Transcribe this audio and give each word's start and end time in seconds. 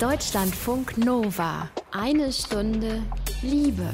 Deutschlandfunk 0.00 0.98
Nova. 0.98 1.70
Eine 1.92 2.32
Stunde 2.32 3.04
Liebe. 3.42 3.88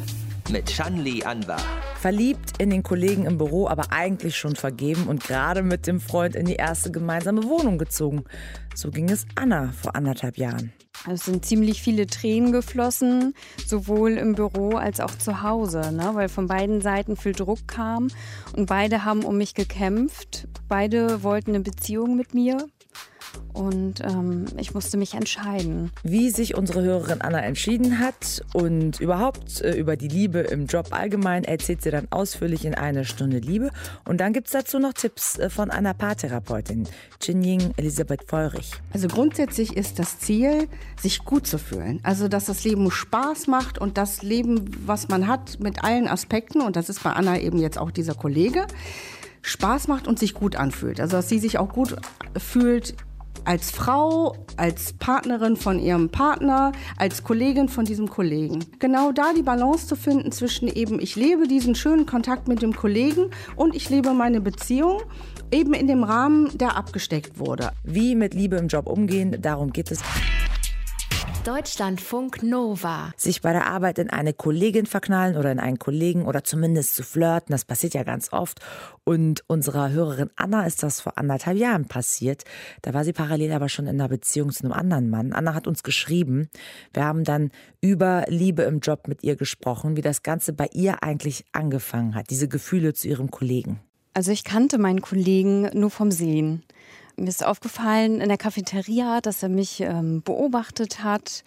Mit 0.51 0.71
Shanli 0.71 1.23
Anwar. 1.25 1.61
Verliebt 1.97 2.55
in 2.59 2.71
den 2.71 2.83
Kollegen 2.83 3.27
im 3.27 3.37
Büro, 3.37 3.69
aber 3.69 3.93
eigentlich 3.93 4.39
schon 4.39 4.57
vergeben 4.57 5.09
und 5.09 5.23
gerade 5.23 5.63
mit 5.63 5.87
dem 5.87 6.01
Freund 6.01 6.37
in 6.37 6.47
die 6.47 6.55
erste 6.55 6.91
gemeinsame 6.91 7.45
Wohnung 7.45 7.77
gezogen. 7.77 8.25
So 8.75 8.91
ging 8.91 9.11
es 9.11 9.27
Anna 9.35 9.73
vor 9.73 9.95
anderthalb 9.95 10.39
Jahren. 10.39 10.73
Es 11.07 11.27
sind 11.27 11.45
ziemlich 11.45 11.83
viele 11.83 12.07
Tränen 12.07 12.51
geflossen, 12.51 13.35
sowohl 13.67 14.13
im 14.13 14.35
Büro 14.35 14.77
als 14.77 15.01
auch 15.01 15.17
zu 15.19 15.43
Hause, 15.43 15.93
ne? 15.93 16.11
weil 16.15 16.31
von 16.31 16.47
beiden 16.47 16.81
Seiten 16.81 17.15
viel 17.17 17.33
Druck 17.33 17.69
kam 17.69 18.09
und 18.57 18.67
beide 18.67 19.05
haben 19.05 19.23
um 19.23 19.37
mich 19.37 19.55
gekämpft. 19.55 20.49
Beide 20.67 21.23
wollten 21.23 21.51
eine 21.51 21.61
Beziehung 21.61 22.17
mit 22.17 22.33
mir. 22.33 22.67
Und 23.53 24.01
ähm, 24.05 24.47
ich 24.59 24.75
musste 24.75 24.97
mich 24.97 25.15
entscheiden. 25.15 25.91
Wie 26.03 26.31
sich 26.31 26.57
unsere 26.57 26.83
Hörerin 26.83 27.21
Anna 27.21 27.41
entschieden 27.41 27.99
hat 27.99 28.43
und 28.55 29.01
überhaupt 29.01 29.61
äh, 29.61 29.75
über 29.75 29.97
die 29.97 30.09
Liebe 30.09 30.41
im 30.41 30.67
Job 30.67 30.89
allgemein 30.93 31.45
erzählt 31.45 31.83
sie 31.83 31.91
dann 31.91 32.07
ausführlich 32.11 32.65
in 32.65 32.75
einer 32.75 33.05
Stunde 33.05 33.39
Liebe. 33.39 33.71
Und 34.07 34.21
dann 34.21 34.33
gibt 34.33 34.47
es 34.47 34.53
dazu 34.53 34.79
noch 34.79 34.93
Tipps 34.93 35.39
äh, 35.39 35.51
von 35.51 35.71
einer 35.71 35.95
Paartherapeutin, 35.95 36.89
Jinjing 37.21 37.75
Elisabeth 37.77 38.23
Feurich. 38.27 38.71
Also 38.93 39.09
grundsätzlich 39.09 39.77
ist 39.77 39.99
das 39.99 40.19
Ziel, 40.21 40.69
sich 41.01 41.25
gut 41.25 41.47
zu 41.47 41.59
fühlen. 41.59 42.01
Also 42.03 42.29
dass 42.29 42.47
das 42.47 42.65
Leben 42.65 42.91
Spaß 42.91 43.49
macht 43.49 43.79
und 43.79 43.99
das 43.99 44.23
Leben, 44.23 44.71
was 44.87 45.09
man 45.09 45.27
hat, 45.27 45.61
mit 45.61 45.83
allen 45.83 46.07
Aspekten, 46.07 46.63
und 46.63 46.77
das 46.77 46.89
ist 46.89 47.03
bei 47.03 47.11
Anna 47.11 47.39
eben 47.39 47.59
jetzt 47.59 47.79
auch 47.79 47.91
dieser 47.91 48.15
Kollege, 48.15 48.67
Spaß 49.43 49.89
macht 49.89 50.07
und 50.07 50.19
sich 50.19 50.35
gut 50.35 50.57
anfühlt. 50.57 51.01
Also 51.01 51.17
dass 51.17 51.29
sie 51.29 51.39
sich 51.39 51.59
auch 51.59 51.71
gut 51.71 51.97
fühlt 52.37 52.95
als 53.45 53.71
Frau, 53.71 54.35
als 54.57 54.93
Partnerin 54.95 55.57
von 55.57 55.79
ihrem 55.79 56.09
Partner, 56.09 56.73
als 56.97 57.25
Kollegin 57.25 57.69
von 57.69 57.85
diesem 57.85 58.09
Kollegen. 58.09 58.65
Genau 58.79 59.13
da 59.13 59.33
die 59.35 59.43
Balance 59.43 59.87
zu 59.87 59.97
finden 59.97 60.33
zwischen 60.33 60.69
eben, 60.69 61.01
ich 61.01 61.17
lebe 61.17 61.47
diesen 61.47 61.75
schönen 61.75 62.07
Kontakt 62.07 62.49
mit 62.49 62.63
dem 62.63 62.75
Kollegen 62.75 63.31
und 63.57 63.75
ich 63.75 63.91
lebe 63.91 64.13
meine 64.13 64.41
Beziehung 64.41 65.01
eben 65.53 65.75
in 65.75 65.87
dem 65.87 66.05
Rahmen, 66.05 66.57
der 66.57 66.77
abgesteckt 66.77 67.39
wurde. 67.39 67.73
Wie 67.85 68.15
mit 68.15 68.35
Liebe 68.35 68.57
im 68.57 68.69
Job 68.69 68.87
umgehen, 68.87 69.37
darum 69.41 69.73
geht 69.73 69.91
es. 69.91 70.01
Deutschlandfunk 71.45 72.43
Nova. 72.43 73.13
Sich 73.17 73.41
bei 73.41 73.53
der 73.53 73.67
Arbeit 73.67 73.99
in 73.99 74.11
eine 74.11 74.35
Kollegin 74.35 74.85
verknallen 74.85 75.39
oder 75.39 75.51
in 75.51 75.59
einen 75.59 75.79
Kollegen 75.79 76.27
oder 76.27 76.45
zumindest 76.45 76.95
zu 76.95 77.03
flirten, 77.03 77.53
das 77.53 77.65
passiert 77.65 77.95
ja 77.95 78.03
ganz 78.03 78.31
oft. 78.33 78.61
Und 79.05 79.43
unserer 79.47 79.91
Hörerin 79.91 80.29
Anna 80.37 80.67
ist 80.67 80.83
das 80.83 81.01
vor 81.01 81.17
anderthalb 81.17 81.57
Jahren 81.57 81.87
passiert. 81.87 82.45
Da 82.83 82.93
war 82.93 83.05
sie 83.05 83.15
parallel 83.15 83.53
aber 83.53 83.71
schon 83.71 83.87
in 83.87 83.99
einer 83.99 84.11
Beziehung 84.11 84.53
zu 84.53 84.65
einem 84.65 84.75
anderen 84.75 85.09
Mann. 85.09 85.33
Anna 85.33 85.55
hat 85.55 85.67
uns 85.67 85.83
geschrieben. 85.83 86.51
Wir 86.93 87.05
haben 87.05 87.25
dann 87.25 87.51
über 87.81 88.27
Liebe 88.29 88.63
im 88.65 88.81
Job 88.81 89.09
mit 89.09 89.25
ihr 89.25 89.37
gesprochen, 89.37 89.97
wie 89.97 90.03
das 90.03 90.23
Ganze 90.23 90.53
bei 90.53 90.69
ihr 90.75 91.03
eigentlich 91.03 91.47
angefangen 91.53 92.17
hat, 92.17 92.29
diese 92.29 92.49
Gefühle 92.49 92.93
zu 92.93 93.09
ihrem 93.09 93.31
Kollegen. 93.31 93.81
Also 94.13 94.33
ich 94.33 94.45
kannte 94.45 94.77
meinen 94.77 95.01
Kollegen 95.01 95.71
nur 95.73 95.91
vom 95.91 96.11
Sehen. 96.11 96.65
Mir 97.21 97.29
ist 97.29 97.45
aufgefallen 97.45 98.23
in 98.23 98.29
der 98.29 98.39
Cafeteria, 98.39 99.21
dass 99.21 99.43
er 99.43 99.51
mich 99.51 99.83
ähm, 99.83 100.23
beobachtet 100.23 101.05
hat 101.05 101.45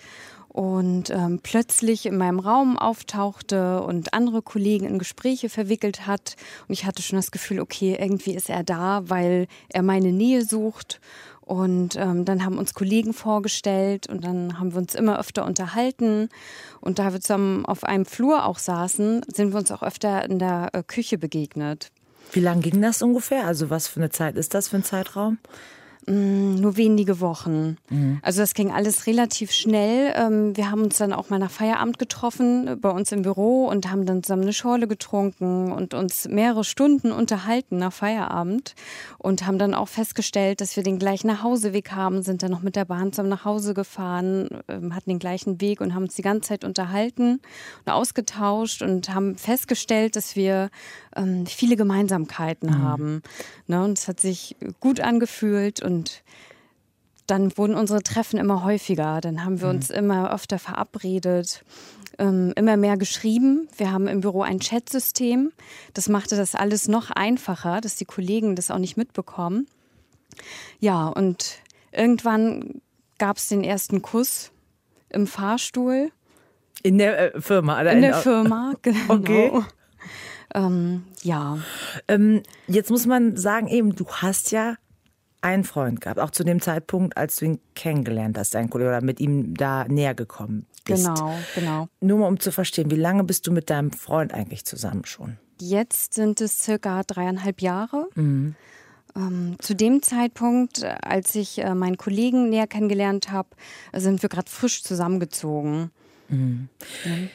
und 0.48 1.10
ähm, 1.10 1.40
plötzlich 1.42 2.06
in 2.06 2.16
meinem 2.16 2.38
Raum 2.38 2.78
auftauchte 2.78 3.82
und 3.82 4.14
andere 4.14 4.44
Kollegen 4.44 4.86
in 4.86 5.00
Gespräche 5.00 5.50
verwickelt 5.50 6.06
hat. 6.06 6.36
Und 6.68 6.74
ich 6.74 6.86
hatte 6.86 7.02
schon 7.02 7.18
das 7.18 7.32
Gefühl, 7.32 7.60
okay, 7.60 7.98
irgendwie 8.00 8.36
ist 8.36 8.52
er 8.52 8.64
da, 8.64 9.02
weil 9.10 9.48
er 9.70 9.82
meine 9.82 10.12
Nähe 10.12 10.46
sucht. 10.46 11.02
Und 11.42 11.96
ähm, 11.96 12.24
dann 12.24 12.46
haben 12.46 12.60
uns 12.60 12.76
Kollegen 12.76 13.12
vorgestellt 13.12 14.08
und 14.08 14.24
dann 14.24 14.60
haben 14.60 14.74
wir 14.74 14.78
uns 14.78 14.94
immer 14.94 15.20
öfter 15.20 15.44
unterhalten. 15.44 16.30
Und 16.82 17.00
da 17.00 17.14
wir 17.14 17.20
zusammen 17.20 17.66
auf 17.66 17.84
einem 17.84 18.06
Flur 18.06 18.46
auch 18.46 18.60
saßen, 18.60 19.26
sind 19.28 19.54
wir 19.54 19.58
uns 19.58 19.72
auch 19.72 19.82
öfter 19.82 20.24
in 20.30 20.38
der 20.38 20.70
äh, 20.74 20.84
Küche 20.84 21.18
begegnet. 21.18 21.92
Wie 22.32 22.40
lang 22.40 22.62
ging 22.62 22.82
das 22.82 23.02
ungefähr? 23.02 23.46
Also 23.46 23.70
was 23.70 23.88
für 23.88 24.00
eine 24.00 24.10
Zeit 24.10 24.38
ist 24.38 24.54
das 24.54 24.70
für 24.70 24.78
ein 24.78 24.84
Zeitraum? 24.84 25.38
Mm, 26.06 26.56
nur 26.56 26.76
wenige 26.76 27.22
Wochen. 27.22 27.78
Mhm. 27.90 28.20
Also 28.24 28.42
das 28.42 28.54
ging 28.54 28.72
alles 28.72 29.08
relativ 29.08 29.52
schnell. 29.52 30.14
Ähm, 30.18 30.58
wir 30.58 30.70
haben 30.70 30.84
uns 30.84 30.98
dann 30.98 31.14
auch 31.14 31.30
mal 31.30 31.40
nach 31.40 31.52
Feierabend 31.52 31.98
getroffen 31.98 32.68
äh, 32.68 32.76
bei 32.76 32.90
uns 32.90 33.14
im 33.14 33.22
Büro 33.22 33.68
und 33.68 33.90
haben 33.90 34.06
dann 34.06 34.22
zusammen 34.22 34.42
eine 34.42 34.52
Schorle 34.52 34.88
getrunken 34.88 35.72
und 35.72 35.94
uns 35.94 36.28
mehrere 36.28 36.66
Stunden 36.66 37.14
unterhalten 37.14 37.78
nach 37.78 37.94
Feierabend 37.94 38.76
und 39.18 39.48
haben 39.48 39.58
dann 39.58 39.74
auch 39.74 39.88
festgestellt, 39.88 40.60
dass 40.60 40.76
wir 40.76 40.84
den 40.84 41.00
gleichen 41.00 41.28
Nachhauseweg 41.28 41.94
haben, 41.94 42.22
sind 42.22 42.44
dann 42.44 42.52
noch 42.52 42.64
mit 42.64 42.76
der 42.76 42.86
Bahn 42.86 43.14
zusammen 43.14 43.30
nach 43.30 43.46
Hause 43.46 43.74
gefahren, 43.74 44.50
ähm, 44.68 44.94
hatten 44.94 45.10
den 45.10 45.20
gleichen 45.20 45.62
Weg 45.62 45.80
und 45.80 45.94
haben 45.94 46.04
uns 46.04 46.16
die 46.16 46.22
ganze 46.22 46.50
Zeit 46.50 46.66
unterhalten 46.66 47.40
und 47.86 47.92
ausgetauscht 47.92 48.82
und 48.82 49.14
haben 49.14 49.38
festgestellt, 49.38 50.18
dass 50.18 50.36
wir 50.36 50.70
ähm, 51.16 51.46
viele 51.46 51.78
Gemeinsamkeiten 51.78 52.70
mhm. 52.70 52.82
haben. 52.82 53.22
Ne? 53.68 53.84
Und 53.84 53.98
es 54.00 54.10
hat 54.10 54.20
sich 54.20 54.58
gut 54.82 55.00
angefühlt 55.00 55.82
und 55.82 55.93
dann 57.28 57.58
wurden 57.58 57.76
unsere 57.76 58.04
Treffen 58.04 58.38
immer 58.38 58.64
häufiger. 58.64 59.22
Dann 59.22 59.46
haben 59.46 59.62
wir 59.62 59.68
mhm. 59.70 59.76
uns 59.76 59.90
immer 59.90 60.34
öfter 60.34 60.60
verabredet, 60.60 61.64
ähm, 62.20 62.54
immer 62.56 62.78
mehr 62.78 62.98
geschrieben. 62.98 63.68
Wir 63.78 63.92
haben 63.92 64.08
im 64.08 64.22
Büro 64.22 64.42
ein 64.42 64.60
Chatsystem. 64.60 65.52
Das 65.94 66.10
machte 66.10 66.36
das 66.36 66.56
alles 66.56 66.88
noch 66.88 67.12
einfacher, 67.12 67.82
dass 67.82 67.96
die 67.96 68.06
Kollegen 68.06 68.56
das 68.56 68.72
auch 68.72 68.78
nicht 68.78 68.98
mitbekommen. 68.98 69.68
Ja, 70.80 71.08
und 71.08 71.60
irgendwann 71.92 72.82
gab 73.18 73.38
es 73.38 73.48
den 73.48 73.64
ersten 73.64 74.02
Kuss 74.02 74.52
im 75.10 75.28
Fahrstuhl. 75.28 76.12
In 76.82 76.98
der 76.98 77.36
äh, 77.36 77.42
Firma, 77.42 77.80
oder? 77.80 77.92
In, 77.92 77.98
in 77.98 78.02
der 78.04 78.14
Firma, 78.22 78.74
genau. 78.82 79.14
Okay. 79.14 79.62
Ähm, 80.54 81.06
ja. 81.24 81.58
Ähm, 82.08 82.44
jetzt 82.68 82.92
muss 82.92 83.06
man 83.06 83.38
sagen, 83.38 83.68
eben, 83.68 83.96
du 83.96 84.06
hast 84.08 84.52
ja 84.52 84.76
einen 85.44 85.64
Freund 85.64 86.02
gehabt, 86.02 86.20
auch 86.20 86.32
zu 86.32 86.44
dem 86.44 86.62
Zeitpunkt, 86.62 87.18
als 87.18 87.38
du 87.38 87.46
ihn 87.46 87.60
kennengelernt 87.76 88.38
hast, 88.38 88.56
dein 88.56 88.70
Kollege, 88.70 88.90
oder 88.90 89.02
mit 89.02 89.20
ihm 89.20 89.56
da 89.56 89.86
näher 89.88 90.16
gekommen 90.16 90.66
bist. 90.86 91.06
Genau, 91.06 91.36
genau. 91.56 91.88
Nur 92.00 92.20
mal 92.20 92.28
um 92.28 92.40
zu 92.40 92.52
verstehen, 92.52 92.90
wie 92.92 92.96
lange 92.96 93.24
bist 93.24 93.46
du 93.48 93.52
mit 93.52 93.70
deinem 93.70 93.92
Freund 93.92 94.34
eigentlich 94.34 94.66
zusammen 94.66 95.06
schon? 95.06 95.38
Jetzt 95.60 96.14
sind 96.14 96.42
es 96.42 96.64
circa 96.64 97.04
dreieinhalb 97.04 97.62
Jahre. 97.62 98.08
Mhm. 98.16 98.56
Ähm, 99.16 99.56
zu 99.60 99.76
dem 99.76 100.02
Zeitpunkt, 100.02 100.84
als 100.84 101.36
ich 101.36 101.60
äh, 101.60 101.76
meinen 101.76 101.98
Kollegen 101.98 102.50
näher 102.50 102.68
kennengelernt 102.68 103.32
habe, 103.32 103.50
sind 103.94 104.22
wir 104.22 104.30
gerade 104.30 104.50
frisch 104.50 104.84
zusammengezogen. 104.84 105.92
Mhm. 106.30 106.70
Mhm. 107.06 107.30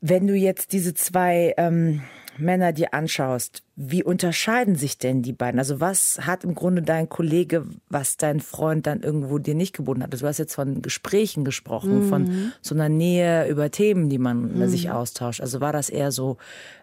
Wenn 0.00 0.26
du 0.26 0.34
jetzt 0.34 0.72
diese 0.72 0.94
zwei 0.94 1.52
ähm, 1.58 2.02
Männer 2.40 2.72
dir 2.72 2.94
anschaust, 2.94 3.62
wie 3.76 4.02
unterscheiden 4.02 4.74
sich 4.76 4.98
denn 4.98 5.22
die 5.22 5.32
beiden? 5.32 5.58
Also 5.58 5.80
was 5.80 6.20
hat 6.26 6.44
im 6.44 6.54
Grunde 6.54 6.82
dein 6.82 7.08
Kollege, 7.08 7.66
was 7.88 8.16
dein 8.16 8.40
Freund 8.40 8.86
dann 8.86 9.02
irgendwo 9.02 9.38
dir 9.38 9.54
nicht 9.54 9.74
geboten 9.74 10.02
hat? 10.02 10.12
Also 10.12 10.24
du 10.24 10.28
hast 10.28 10.38
jetzt 10.38 10.54
von 10.54 10.82
Gesprächen 10.82 11.44
gesprochen, 11.44 12.04
mhm. 12.04 12.08
von 12.08 12.52
so 12.60 12.74
einer 12.74 12.88
Nähe 12.88 13.48
über 13.48 13.70
Themen, 13.70 14.08
die 14.08 14.18
man 14.18 14.58
mhm. 14.58 14.68
sich 14.68 14.90
austauscht. 14.90 15.40
Also 15.40 15.60
war 15.60 15.72
das 15.72 15.88
eher 15.90 16.12
so, 16.12 16.36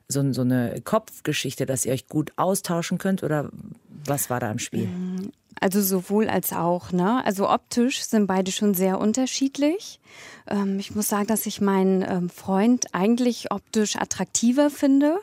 so, 0.08 0.32
so 0.34 0.42
eine 0.42 0.82
Kopfgeschichte, 0.84 1.66
dass 1.66 1.86
ihr 1.86 1.94
euch 1.94 2.08
gut 2.08 2.34
austauschen 2.36 2.98
könnt 2.98 3.24
oder 3.24 3.50
was 4.06 4.30
war 4.30 4.40
da 4.40 4.52
im 4.52 4.60
Spiel? 4.60 4.88
Also 5.60 5.82
sowohl 5.82 6.30
als 6.30 6.54
auch. 6.54 6.92
Ne? 6.92 7.24
Also 7.26 7.50
optisch 7.50 8.04
sind 8.04 8.28
beide 8.28 8.52
schon 8.52 8.74
sehr 8.74 9.00
unterschiedlich. 9.00 10.00
Ähm, 10.48 10.80
ich 10.80 10.96
muss 10.96 11.08
sagen, 11.08 11.28
dass 11.28 11.46
ich 11.46 11.62
meinen 11.62 12.04
ähm, 12.08 12.30
Freund 12.30 12.94
eigentlich 12.94 13.52
optisch 13.52 13.96
attraktiver 13.96 14.70
finde. 14.70 15.18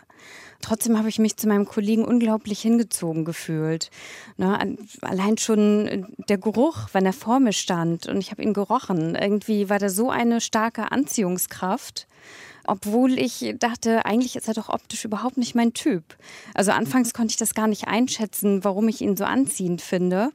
Trotzdem 0.61 0.97
habe 0.97 1.11
ich 1.11 1.19
mich 1.19 1.37
zu 1.37 1.47
meinem 1.47 1.67
Kollegen 1.67 2.07
unglaublich 2.07 2.61
hingezogen 2.61 3.27
gefühlt. 3.27 3.91
Ne, 4.39 4.79
allein 5.03 5.37
schon 5.37 6.07
der 6.29 6.39
Geruch, 6.39 6.89
wenn 6.93 7.05
er 7.05 7.13
vor 7.13 7.39
mir 7.39 7.53
stand 7.53 8.07
und 8.07 8.17
ich 8.17 8.31
habe 8.31 8.43
ihn 8.43 8.55
gerochen. 8.55 9.15
Irgendwie 9.15 9.69
war 9.69 9.79
da 9.79 9.91
so 9.91 10.09
eine 10.09 10.41
starke 10.41 10.91
Anziehungskraft. 10.91 12.07
Obwohl 12.67 13.19
ich 13.19 13.55
dachte, 13.59 14.05
eigentlich 14.05 14.37
ist 14.37 14.49
er 14.49 14.55
doch 14.55 14.69
optisch 14.69 15.05
überhaupt 15.05 15.37
nicht 15.37 15.55
mein 15.55 15.73
Typ. 15.73 16.03
Also 16.55 16.73
anfangs 16.73 17.15
konnte 17.15 17.33
ich 17.33 17.37
das 17.37 17.55
gar 17.55 17.67
nicht 17.67 17.89
einschätzen, 17.89 18.65
warum 18.65 18.89
ich 18.89 19.01
ihn 19.01 19.17
so 19.17 19.25
anziehend 19.25 19.83
finde. 19.83 20.33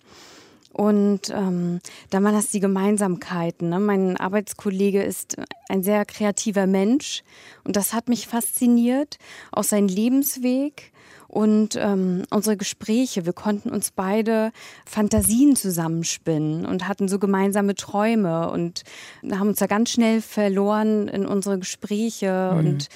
Und 0.72 1.30
ähm, 1.32 1.80
dann 2.10 2.24
waren 2.24 2.36
das 2.36 2.50
die 2.50 2.60
Gemeinsamkeiten. 2.60 3.70
Ne? 3.70 3.80
Mein 3.80 4.18
Arbeitskollege 4.18 5.02
ist 5.02 5.38
ein 5.68 5.84
sehr 5.84 6.06
kreativer 6.06 6.68
Mensch 6.68 7.24
und 7.64 7.76
das 7.76 7.94
hat 7.94 8.08
mich 8.08 8.28
fasziniert, 8.28 9.18
auch 9.52 9.64
sein 9.64 9.88
Lebensweg 9.88 10.92
und 11.30 11.76
ähm, 11.78 12.24
unsere 12.32 12.58
Gespräche. 12.58 13.26
Wir 13.26 13.34
konnten 13.34 13.70
uns 13.70 13.92
beide 13.92 14.52
Fantasien 14.86 15.56
zusammenspinnen 15.56 16.66
und 16.66 16.88
hatten 16.88 17.08
so 17.08 17.20
gemeinsame 17.20 17.76
Träume 17.76 18.50
und 18.50 18.84
haben 19.32 19.50
uns 19.50 19.60
da 19.60 19.68
ganz 19.68 19.92
schnell 19.92 20.22
verloren 20.22 21.08
in 21.08 21.26
unsere 21.26 21.60
Gespräche 21.60 22.52
mhm. 22.54 22.60
und 22.60 22.90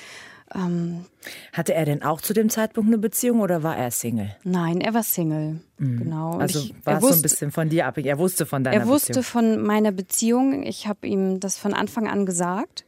Ähm, 0.56 1.06
Hatte 1.51 1.74
er 1.74 1.85
denn 1.85 2.03
auch 2.03 2.21
zu 2.21 2.31
dem 2.33 2.50
Zeitpunkt 2.50 2.88
eine 2.88 3.00
Beziehung 3.00 3.41
oder 3.41 3.63
war 3.63 3.75
er 3.75 3.89
Single? 3.89 4.35
nein, 4.44 4.81
er 4.81 4.94
war 4.94 5.01
Single. 5.01 5.62
Genau. 5.80 6.35
Und 6.35 6.41
Also 6.41 6.59
ich, 6.59 6.75
war 6.83 6.94
er 6.94 6.97
es 6.97 7.01
so 7.01 7.07
ein 7.07 7.12
wusste, 7.13 7.21
bisschen 7.24 7.51
von 7.51 7.69
dir 7.69 7.88
abhängig. 7.88 8.09
Er 8.09 8.19
wusste 8.19 8.45
von 8.45 8.63
deiner 8.63 8.81
er 8.81 8.88
wusste 8.88 9.13
Beziehung. 9.13 9.24
von 9.24 9.63
meiner 9.63 9.91
Beziehung. 9.91 10.63
Ich 10.63 10.85
habe 10.88 11.07
ihm 11.07 11.39
das 11.39 11.57
von 11.57 11.74
Anfang 11.74 12.07
an 12.07 12.27
gesagt. 12.27 12.85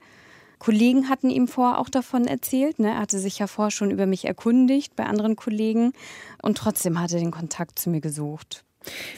Kollegen 0.66 1.10
hatten 1.10 1.30
ihm 1.30 1.48
vorher 1.48 1.78
auch 1.78 1.90
davon 1.90 2.26
erzählt. 2.26 2.80
Ne? 2.80 2.88
Er 2.88 2.98
hatte 2.98 3.20
sich 3.20 3.38
ja 3.38 3.46
vorher 3.46 3.70
schon 3.70 3.92
über 3.92 4.08
mich 4.08 4.26
erkundigt 4.26 4.96
bei 4.96 5.04
anderen 5.04 5.36
Kollegen. 5.36 5.94
Und 6.42 6.58
trotzdem 6.58 7.00
hat 7.00 7.14
er 7.14 7.20
den 7.20 7.30
Kontakt 7.30 7.78
zu 7.78 7.92
mir 7.92 8.02
gesucht. 8.02 8.66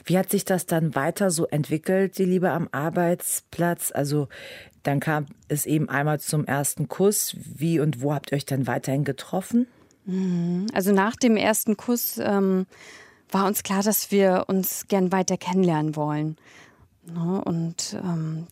Wie 0.04 0.18
hat 0.18 0.30
sich 0.30 0.44
das 0.44 0.66
dann 0.66 0.94
weiter 0.94 1.32
so 1.32 1.46
entwickelt, 1.46 2.18
die 2.18 2.26
Liebe 2.26 2.52
am 2.52 2.68
Arbeitsplatz? 2.74 3.94
Also 3.96 4.28
dann 4.84 5.00
kam 5.00 5.28
es 5.48 5.66
eben 5.66 5.88
einmal 5.88 6.20
zum 6.20 6.44
ersten 6.44 6.90
Kuss. 6.90 7.38
Wie 7.40 7.80
und 7.80 8.02
wo 8.02 8.14
habt 8.14 8.34
ihr 8.34 8.36
euch 8.36 8.46
dann 8.46 8.68
weiterhin 8.68 9.06
getroffen? 9.06 9.68
Also 10.74 10.92
nach 10.92 11.16
dem 11.16 11.38
ersten 11.38 11.78
Kuss 11.78 12.20
ähm, 12.22 12.66
war 13.32 13.48
uns 13.48 13.64
klar, 13.64 13.84
dass 13.84 14.12
wir 14.12 14.44
uns 14.48 14.90
gern 14.90 15.14
weiter 15.14 15.38
kennenlernen 15.38 15.96
wollen. 15.96 16.36
Ne? 17.06 17.42
Und 17.46 17.98
ähm, 18.04 18.48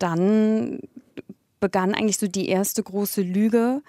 dann 0.00 0.80
begann 1.60 1.94
eigentlich 1.94 2.18
so 2.18 2.26
die 2.26 2.48
erste 2.48 2.82
große 2.82 3.22
Lüge. 3.22 3.82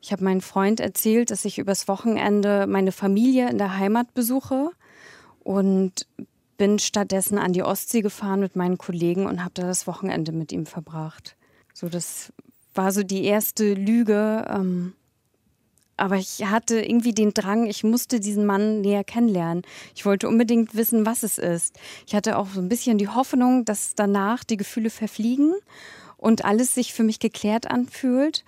Ich 0.00 0.12
habe 0.12 0.24
meinem 0.24 0.40
Freund 0.40 0.80
erzählt, 0.80 1.30
dass 1.30 1.44
ich 1.44 1.58
übers 1.58 1.88
Wochenende 1.88 2.66
meine 2.66 2.92
Familie 2.92 3.50
in 3.50 3.58
der 3.58 3.76
Heimat 3.76 4.14
besuche 4.14 4.70
und 5.40 6.06
bin 6.56 6.78
stattdessen 6.78 7.38
an 7.38 7.52
die 7.52 7.62
Ostsee 7.62 8.00
gefahren 8.00 8.40
mit 8.40 8.56
meinen 8.56 8.78
Kollegen 8.78 9.26
und 9.26 9.42
habe 9.42 9.54
da 9.54 9.66
das 9.66 9.86
Wochenende 9.86 10.32
mit 10.32 10.52
ihm 10.52 10.66
verbracht. 10.66 11.36
So, 11.74 11.88
das 11.88 12.32
war 12.74 12.92
so 12.92 13.02
die 13.02 13.24
erste 13.24 13.74
Lüge. 13.74 14.46
Ähm, 14.48 14.94
aber 15.98 16.16
ich 16.16 16.44
hatte 16.44 16.80
irgendwie 16.80 17.12
den 17.12 17.32
Drang, 17.32 17.66
ich 17.66 17.82
musste 17.82 18.20
diesen 18.20 18.44
Mann 18.44 18.82
näher 18.82 19.02
kennenlernen. 19.02 19.62
Ich 19.94 20.04
wollte 20.04 20.28
unbedingt 20.28 20.74
wissen, 20.74 21.06
was 21.06 21.22
es 21.22 21.38
ist. 21.38 21.78
Ich 22.06 22.14
hatte 22.14 22.36
auch 22.38 22.48
so 22.48 22.60
ein 22.60 22.68
bisschen 22.68 22.98
die 22.98 23.08
Hoffnung, 23.08 23.64
dass 23.64 23.94
danach 23.94 24.44
die 24.44 24.58
Gefühle 24.58 24.90
verfliegen 24.90 25.54
und 26.16 26.44
alles 26.44 26.74
sich 26.74 26.92
für 26.92 27.02
mich 27.02 27.18
geklärt 27.18 27.70
anfühlt. 27.70 28.44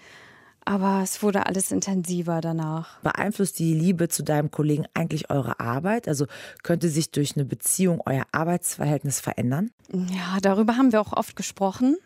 Aber 0.65 1.01
es 1.03 1.23
wurde 1.23 1.47
alles 1.47 1.73
intensiver 1.73 2.43
danach. 2.43 3.01
Beeinflusst 3.01 3.59
die 3.59 3.73
Liebe 3.73 4.09
zu 4.09 4.23
deinem 4.23 4.51
Kollegen 4.51 4.85
eigentlich 4.93 5.31
eure 5.31 5.61
Arbeit? 5.61 6.07
Also 6.09 6.27
könnte 6.63 6.91
sich 6.91 7.11
durch 7.11 7.37
eine 7.37 7.47
Beziehung 7.47 8.03
euer 8.05 8.25
Arbeitsverhältnis 8.33 9.19
verändern? 9.19 9.71
Ja, 9.91 10.39
darüber 10.43 10.77
haben 10.77 10.93
wir 10.93 11.01
auch 11.01 11.15
oft 11.15 11.37
gesprochen, 11.37 11.97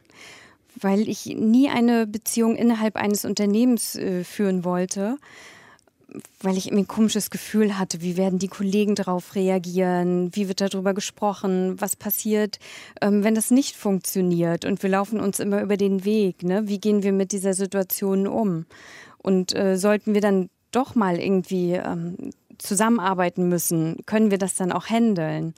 weil 0.80 1.08
ich 1.08 1.26
nie 1.26 1.70
eine 1.70 2.06
Beziehung 2.06 2.54
innerhalb 2.54 2.94
eines 2.94 3.24
Unternehmens 3.24 3.96
äh, 3.96 4.22
führen 4.22 4.64
wollte, 4.64 5.16
weil 6.40 6.56
ich 6.56 6.66
irgendwie 6.66 6.84
ein 6.84 6.88
komisches 6.88 7.30
Gefühl 7.30 7.78
hatte, 7.78 8.02
wie 8.02 8.16
werden 8.16 8.38
die 8.38 8.48
Kollegen 8.48 8.94
darauf 8.94 9.34
reagieren, 9.34 10.30
wie 10.34 10.48
wird 10.48 10.60
darüber 10.60 10.94
gesprochen, 10.94 11.80
was 11.80 11.96
passiert, 11.96 12.58
ähm, 13.00 13.24
wenn 13.24 13.34
das 13.34 13.50
nicht 13.50 13.76
funktioniert 13.76 14.64
und 14.64 14.82
wir 14.82 14.90
laufen 14.90 15.20
uns 15.20 15.40
immer 15.40 15.62
über 15.62 15.76
den 15.76 16.04
Weg, 16.04 16.42
ne? 16.42 16.68
wie 16.68 16.78
gehen 16.78 17.02
wir 17.02 17.12
mit 17.12 17.32
dieser 17.32 17.54
Situation 17.54 18.26
um 18.26 18.66
und 19.18 19.54
äh, 19.54 19.76
sollten 19.76 20.14
wir 20.14 20.20
dann 20.20 20.50
doch 20.70 20.94
mal 20.94 21.18
irgendwie 21.18 21.72
ähm, 21.72 22.32
zusammenarbeiten 22.58 23.48
müssen, 23.48 23.98
können 24.06 24.30
wir 24.30 24.38
das 24.38 24.54
dann 24.54 24.72
auch 24.72 24.86
handeln. 24.86 25.54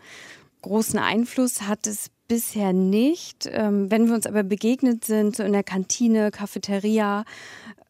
Großen 0.62 0.98
Einfluss 0.98 1.62
hat 1.62 1.86
es 1.86 2.10
bisher 2.26 2.72
nicht. 2.72 3.48
Ähm, 3.52 3.90
wenn 3.90 4.06
wir 4.08 4.14
uns 4.14 4.26
aber 4.26 4.42
begegnet 4.42 5.04
sind, 5.04 5.36
so 5.36 5.42
in 5.42 5.52
der 5.52 5.62
Kantine, 5.62 6.30
Cafeteria, 6.30 7.24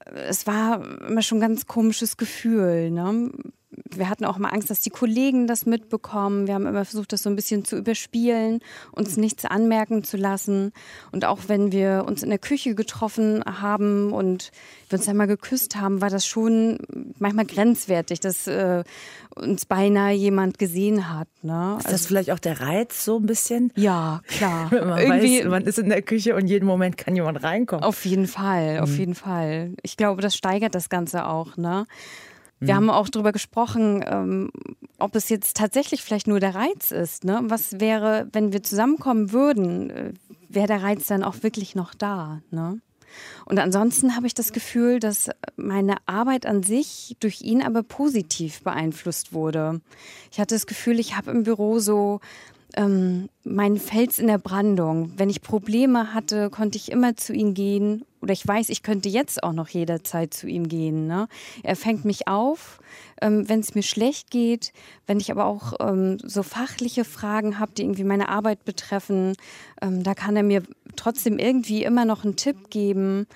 es 0.04 0.46
war 0.46 0.84
immer 1.06 1.22
schon 1.22 1.38
ein 1.38 1.48
ganz 1.48 1.66
komisches 1.66 2.16
Gefühl. 2.16 2.90
Ne? 2.90 3.30
Wir 3.90 4.08
hatten 4.08 4.24
auch 4.24 4.38
mal 4.38 4.48
Angst, 4.48 4.70
dass 4.70 4.80
die 4.80 4.90
Kollegen 4.90 5.46
das 5.46 5.66
mitbekommen. 5.66 6.46
Wir 6.46 6.54
haben 6.54 6.66
immer 6.66 6.84
versucht, 6.84 7.12
das 7.12 7.22
so 7.22 7.30
ein 7.30 7.36
bisschen 7.36 7.64
zu 7.64 7.76
überspielen, 7.76 8.60
uns 8.92 9.16
nichts 9.16 9.44
anmerken 9.44 10.04
zu 10.04 10.16
lassen. 10.16 10.72
Und 11.12 11.24
auch 11.24 11.40
wenn 11.48 11.72
wir 11.72 12.04
uns 12.06 12.22
in 12.22 12.30
der 12.30 12.38
Küche 12.38 12.74
getroffen 12.74 13.42
haben 13.44 14.12
und 14.12 14.52
wir 14.88 14.98
uns 14.98 15.08
einmal 15.08 15.26
geküsst 15.26 15.76
haben, 15.76 16.00
war 16.00 16.10
das 16.10 16.26
schon 16.26 16.78
manchmal 17.18 17.46
grenzwertig, 17.46 18.20
dass 18.20 18.46
äh, 18.46 18.84
uns 19.34 19.66
beinahe 19.66 20.14
jemand 20.14 20.58
gesehen 20.58 21.12
hat. 21.12 21.28
Ne? 21.42 21.76
Ist 21.78 21.90
das 21.90 22.06
vielleicht 22.06 22.30
auch 22.30 22.38
der 22.38 22.60
Reiz 22.60 23.04
so 23.04 23.18
ein 23.18 23.26
bisschen? 23.26 23.72
ja, 23.76 24.20
klar. 24.26 24.70
Man 24.70 24.98
Irgendwie 24.98 25.40
weiß, 25.40 25.48
man 25.48 25.64
ist 25.64 25.78
in 25.78 25.88
der 25.88 26.02
Küche 26.02 26.34
und 26.36 26.46
jeden 26.46 26.66
Moment 26.66 26.96
kann 26.96 27.16
jemand 27.16 27.42
reinkommen. 27.42 27.84
Auf 27.84 28.04
jeden 28.04 28.26
Fall, 28.26 28.80
auf 28.80 28.96
jeden 28.96 29.14
Fall. 29.14 29.72
Ich 29.82 29.96
glaube, 29.96 30.22
das 30.22 30.36
steigert 30.36 30.74
das 30.74 30.88
Ganze 30.88 31.26
auch. 31.26 31.56
Ne? 31.56 31.86
Wir 32.66 32.76
haben 32.76 32.90
auch 32.90 33.08
darüber 33.08 33.32
gesprochen, 33.32 34.04
ähm, 34.06 34.50
ob 34.98 35.14
es 35.16 35.28
jetzt 35.28 35.56
tatsächlich 35.56 36.02
vielleicht 36.02 36.26
nur 36.26 36.40
der 36.40 36.54
Reiz 36.54 36.90
ist. 36.90 37.24
Ne? 37.24 37.40
Was 37.44 37.80
wäre, 37.80 38.28
wenn 38.32 38.52
wir 38.52 38.62
zusammenkommen 38.62 39.32
würden? 39.32 39.90
Äh, 39.90 40.12
Wäre 40.48 40.68
der 40.68 40.82
Reiz 40.82 41.06
dann 41.06 41.24
auch 41.24 41.42
wirklich 41.42 41.74
noch 41.74 41.94
da? 41.94 42.40
Ne? 42.50 42.80
Und 43.44 43.58
ansonsten 43.58 44.16
habe 44.16 44.26
ich 44.26 44.34
das 44.34 44.52
Gefühl, 44.52 45.00
dass 45.00 45.30
meine 45.56 45.96
Arbeit 46.06 46.46
an 46.46 46.62
sich 46.62 47.16
durch 47.20 47.42
ihn 47.42 47.62
aber 47.62 47.82
positiv 47.82 48.62
beeinflusst 48.62 49.32
wurde. 49.32 49.80
Ich 50.30 50.38
hatte 50.38 50.54
das 50.54 50.66
Gefühl, 50.66 50.98
ich 50.98 51.16
habe 51.16 51.30
im 51.30 51.42
Büro 51.42 51.78
so 51.78 52.20
ähm, 52.76 53.28
meinen 53.44 53.78
Fels 53.78 54.18
in 54.18 54.26
der 54.26 54.38
Brandung. 54.38 55.12
Wenn 55.16 55.30
ich 55.30 55.42
Probleme 55.42 56.14
hatte, 56.14 56.50
konnte 56.50 56.78
ich 56.78 56.90
immer 56.90 57.16
zu 57.16 57.32
ihm 57.32 57.54
gehen. 57.54 58.04
Oder 58.24 58.32
ich 58.32 58.46
weiß, 58.46 58.70
ich 58.70 58.82
könnte 58.82 59.10
jetzt 59.10 59.42
auch 59.42 59.52
noch 59.52 59.68
jederzeit 59.68 60.32
zu 60.32 60.46
ihm 60.46 60.66
gehen. 60.66 61.06
Ne? 61.06 61.28
Er 61.62 61.76
fängt 61.76 62.06
mich 62.06 62.26
auf, 62.26 62.80
ähm, 63.20 63.48
wenn 63.48 63.60
es 63.60 63.74
mir 63.74 63.82
schlecht 63.82 64.30
geht, 64.30 64.72
wenn 65.06 65.20
ich 65.20 65.30
aber 65.30 65.44
auch 65.44 65.74
ähm, 65.78 66.18
so 66.22 66.42
fachliche 66.42 67.04
Fragen 67.04 67.58
habe, 67.58 67.72
die 67.76 67.82
irgendwie 67.82 68.04
meine 68.04 68.30
Arbeit 68.30 68.64
betreffen. 68.64 69.36
Ähm, 69.82 70.02
da 70.02 70.14
kann 70.14 70.36
er 70.36 70.42
mir 70.42 70.62
trotzdem 70.96 71.38
irgendwie 71.38 71.84
immer 71.84 72.06
noch 72.06 72.24
einen 72.24 72.36
Tipp 72.36 72.70
geben. 72.70 73.26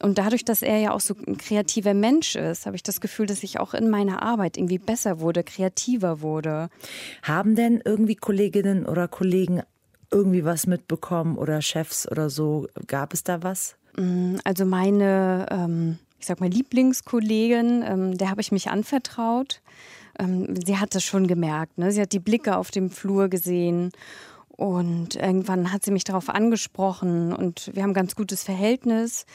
Und 0.00 0.18
dadurch, 0.18 0.44
dass 0.44 0.62
er 0.62 0.78
ja 0.78 0.92
auch 0.92 1.00
so 1.00 1.14
ein 1.26 1.38
kreativer 1.38 1.94
Mensch 1.94 2.36
ist, 2.36 2.66
habe 2.66 2.76
ich 2.76 2.84
das 2.84 3.00
Gefühl, 3.00 3.26
dass 3.26 3.42
ich 3.42 3.58
auch 3.58 3.74
in 3.74 3.90
meiner 3.90 4.22
Arbeit 4.22 4.58
irgendwie 4.58 4.78
besser 4.78 5.18
wurde, 5.18 5.42
kreativer 5.42 6.20
wurde. 6.20 6.68
Haben 7.24 7.56
denn 7.56 7.82
irgendwie 7.84 8.14
Kolleginnen 8.14 8.86
oder 8.86 9.08
Kollegen 9.08 9.62
irgendwie 10.12 10.44
was 10.44 10.66
mitbekommen 10.66 11.36
oder 11.36 11.62
Chefs 11.62 12.08
oder 12.08 12.30
so? 12.30 12.68
Gab 12.86 13.12
es 13.12 13.24
da 13.24 13.42
was? 13.42 13.76
Also 14.44 14.66
meine, 14.66 15.46
ähm, 15.50 15.98
ich 16.18 16.26
sag 16.26 16.40
mal, 16.40 16.50
Lieblingskollegin, 16.50 17.82
ähm, 17.86 18.18
der 18.18 18.30
habe 18.30 18.40
ich 18.40 18.52
mich 18.52 18.68
anvertraut. 18.68 19.62
Ähm, 20.18 20.54
sie 20.64 20.78
hat 20.78 20.94
das 20.94 21.02
schon 21.02 21.26
gemerkt. 21.26 21.78
Ne? 21.78 21.90
Sie 21.92 22.00
hat 22.00 22.12
die 22.12 22.18
Blicke 22.18 22.56
auf 22.56 22.70
dem 22.70 22.90
Flur 22.90 23.28
gesehen. 23.28 23.92
Und 24.50 25.16
irgendwann 25.16 25.72
hat 25.72 25.84
sie 25.84 25.90
mich 25.90 26.04
darauf 26.04 26.30
angesprochen 26.30 27.34
und 27.34 27.70
wir 27.74 27.82
haben 27.82 27.90
ein 27.90 27.94
ganz 27.94 28.16
gutes 28.16 28.42
Verhältnis. 28.42 29.26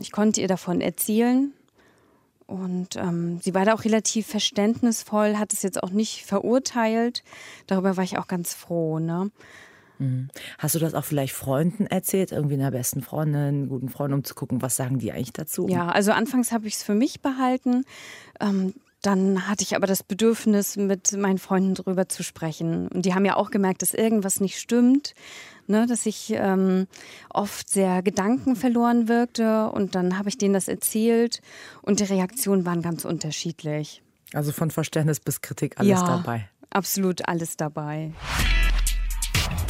Ich 0.00 0.12
konnte 0.12 0.40
ihr 0.40 0.48
davon 0.48 0.80
erzählen. 0.80 1.52
Und 2.46 2.94
sie 2.94 3.52
war 3.52 3.66
da 3.66 3.74
auch 3.74 3.84
relativ 3.84 4.28
verständnisvoll, 4.28 5.36
hat 5.36 5.52
es 5.52 5.60
jetzt 5.60 5.82
auch 5.82 5.90
nicht 5.90 6.24
verurteilt. 6.24 7.22
Darüber 7.66 7.98
war 7.98 8.04
ich 8.04 8.16
auch 8.16 8.28
ganz 8.28 8.54
froh. 8.54 8.98
Ne? 8.98 9.30
Hast 10.58 10.74
du 10.74 10.78
das 10.78 10.94
auch 10.94 11.04
vielleicht 11.04 11.34
Freunden 11.34 11.86
erzählt? 11.86 12.32
Irgendwie 12.32 12.54
einer 12.54 12.70
besten 12.70 13.02
Freundin, 13.02 13.68
guten 13.68 13.88
Freund, 13.88 14.14
um 14.14 14.24
zu 14.24 14.34
gucken, 14.34 14.62
was 14.62 14.76
sagen 14.76 14.98
die 14.98 15.12
eigentlich 15.12 15.32
dazu? 15.32 15.68
Ja, 15.68 15.88
also 15.88 16.12
anfangs 16.12 16.52
habe 16.52 16.66
ich 16.66 16.74
es 16.74 16.82
für 16.82 16.94
mich 16.94 17.20
behalten. 17.20 17.84
Ähm, 18.40 18.74
dann 19.02 19.48
hatte 19.48 19.62
ich 19.62 19.74
aber 19.76 19.86
das 19.86 20.02
Bedürfnis, 20.02 20.76
mit 20.76 21.12
meinen 21.12 21.38
Freunden 21.38 21.74
drüber 21.74 22.08
zu 22.08 22.22
sprechen. 22.22 22.88
Und 22.88 23.06
die 23.06 23.14
haben 23.14 23.24
ja 23.24 23.36
auch 23.36 23.50
gemerkt, 23.50 23.82
dass 23.82 23.94
irgendwas 23.94 24.40
nicht 24.40 24.58
stimmt, 24.58 25.14
ne, 25.66 25.86
dass 25.86 26.04
ich 26.04 26.32
ähm, 26.34 26.86
oft 27.30 27.70
sehr 27.70 28.02
gedankenverloren 28.02 29.08
wirkte. 29.08 29.70
Und 29.70 29.94
dann 29.94 30.18
habe 30.18 30.28
ich 30.28 30.36
denen 30.36 30.52
das 30.52 30.68
erzählt 30.68 31.40
und 31.80 32.00
die 32.00 32.04
Reaktionen 32.04 32.66
waren 32.66 32.82
ganz 32.82 33.06
unterschiedlich. 33.06 34.02
Also 34.34 34.52
von 34.52 34.70
Verständnis 34.70 35.18
bis 35.18 35.40
Kritik 35.40 35.78
alles 35.78 36.00
ja, 36.00 36.06
dabei. 36.06 36.48
absolut 36.70 37.26
alles 37.26 37.56
dabei. 37.56 38.12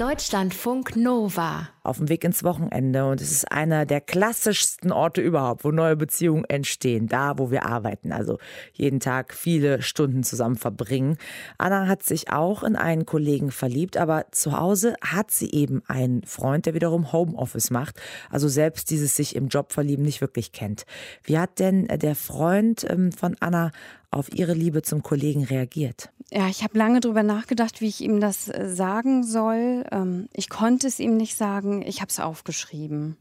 Deutschlandfunk 0.00 0.96
Nova. 0.96 1.68
Auf 1.82 1.98
dem 1.98 2.08
Weg 2.08 2.24
ins 2.24 2.44
Wochenende 2.44 3.08
und 3.08 3.20
es 3.20 3.30
ist 3.30 3.50
einer 3.50 3.86
der 3.86 4.00
klassischsten 4.00 4.92
Orte 4.92 5.20
überhaupt, 5.20 5.64
wo 5.64 5.70
neue 5.70 5.96
Beziehungen 5.96 6.44
entstehen, 6.44 7.06
da 7.06 7.38
wo 7.38 7.50
wir 7.50 7.66
arbeiten, 7.66 8.12
also 8.12 8.38
jeden 8.72 9.00
Tag 9.00 9.34
viele 9.34 9.82
Stunden 9.82 10.22
zusammen 10.22 10.56
verbringen. 10.56 11.16
Anna 11.58 11.86
hat 11.86 12.02
sich 12.02 12.30
auch 12.30 12.62
in 12.62 12.76
einen 12.76 13.06
Kollegen 13.06 13.50
verliebt, 13.50 13.96
aber 13.96 14.26
zu 14.30 14.58
Hause 14.58 14.94
hat 15.00 15.30
sie 15.30 15.50
eben 15.50 15.82
einen 15.86 16.22
Freund, 16.24 16.66
der 16.66 16.74
wiederum 16.74 17.12
Homeoffice 17.12 17.70
macht, 17.70 18.00
also 18.30 18.48
selbst 18.48 18.90
dieses 18.90 19.16
sich 19.16 19.34
im 19.34 19.48
Job 19.48 19.72
verlieben 19.72 20.04
nicht 20.04 20.20
wirklich 20.20 20.52
kennt. 20.52 20.84
Wie 21.24 21.38
hat 21.38 21.58
denn 21.58 21.86
der 21.86 22.14
Freund 22.14 22.86
ähm, 22.88 23.12
von 23.12 23.36
Anna 23.40 23.70
auf 24.10 24.32
ihre 24.32 24.54
Liebe 24.54 24.82
zum 24.82 25.02
Kollegen 25.02 25.44
reagiert? 25.44 26.10
Ja, 26.32 26.48
ich 26.48 26.62
habe 26.62 26.78
lange 26.78 27.00
drüber 27.00 27.24
nachgedacht, 27.24 27.80
wie 27.80 27.88
ich 27.88 28.00
ihm 28.00 28.20
das 28.20 28.48
äh, 28.48 28.68
sagen 28.68 29.24
soll. 29.24 29.84
Ähm, 29.90 30.28
ich 30.32 30.48
konnte 30.48 30.86
es 30.86 31.00
ihm 31.00 31.16
nicht 31.16 31.36
sagen. 31.36 31.69
Ich 31.82 32.00
habe 32.00 32.10
es 32.10 32.20
aufgeschrieben. 32.20 33.16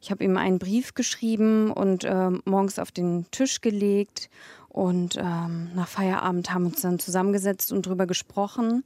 Ich 0.00 0.10
habe 0.10 0.22
ihm 0.22 0.36
einen 0.36 0.58
Brief 0.58 0.94
geschrieben 0.94 1.70
und 1.70 2.04
äh, 2.04 2.30
morgens 2.44 2.78
auf 2.78 2.92
den 2.92 3.26
Tisch 3.30 3.60
gelegt. 3.60 4.28
Und 4.68 5.16
ähm, 5.16 5.70
nach 5.74 5.88
Feierabend 5.88 6.52
haben 6.52 6.64
wir 6.64 6.72
uns 6.72 6.82
dann 6.82 6.98
zusammengesetzt 6.98 7.72
und 7.72 7.86
drüber 7.86 8.06
gesprochen. 8.06 8.84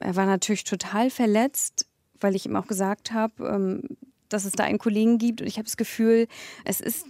Er 0.00 0.16
war 0.16 0.26
natürlich 0.26 0.64
total 0.64 1.10
verletzt, 1.10 1.86
weil 2.20 2.34
ich 2.34 2.46
ihm 2.46 2.56
auch 2.56 2.66
gesagt 2.66 3.12
habe, 3.12 3.46
ähm, 3.46 3.82
dass 4.28 4.44
es 4.44 4.52
da 4.52 4.64
einen 4.64 4.78
Kollegen 4.78 5.18
gibt. 5.18 5.40
Und 5.40 5.46
ich 5.46 5.56
habe 5.56 5.66
das 5.66 5.76
Gefühl, 5.76 6.26
es 6.64 6.80
ist 6.80 7.06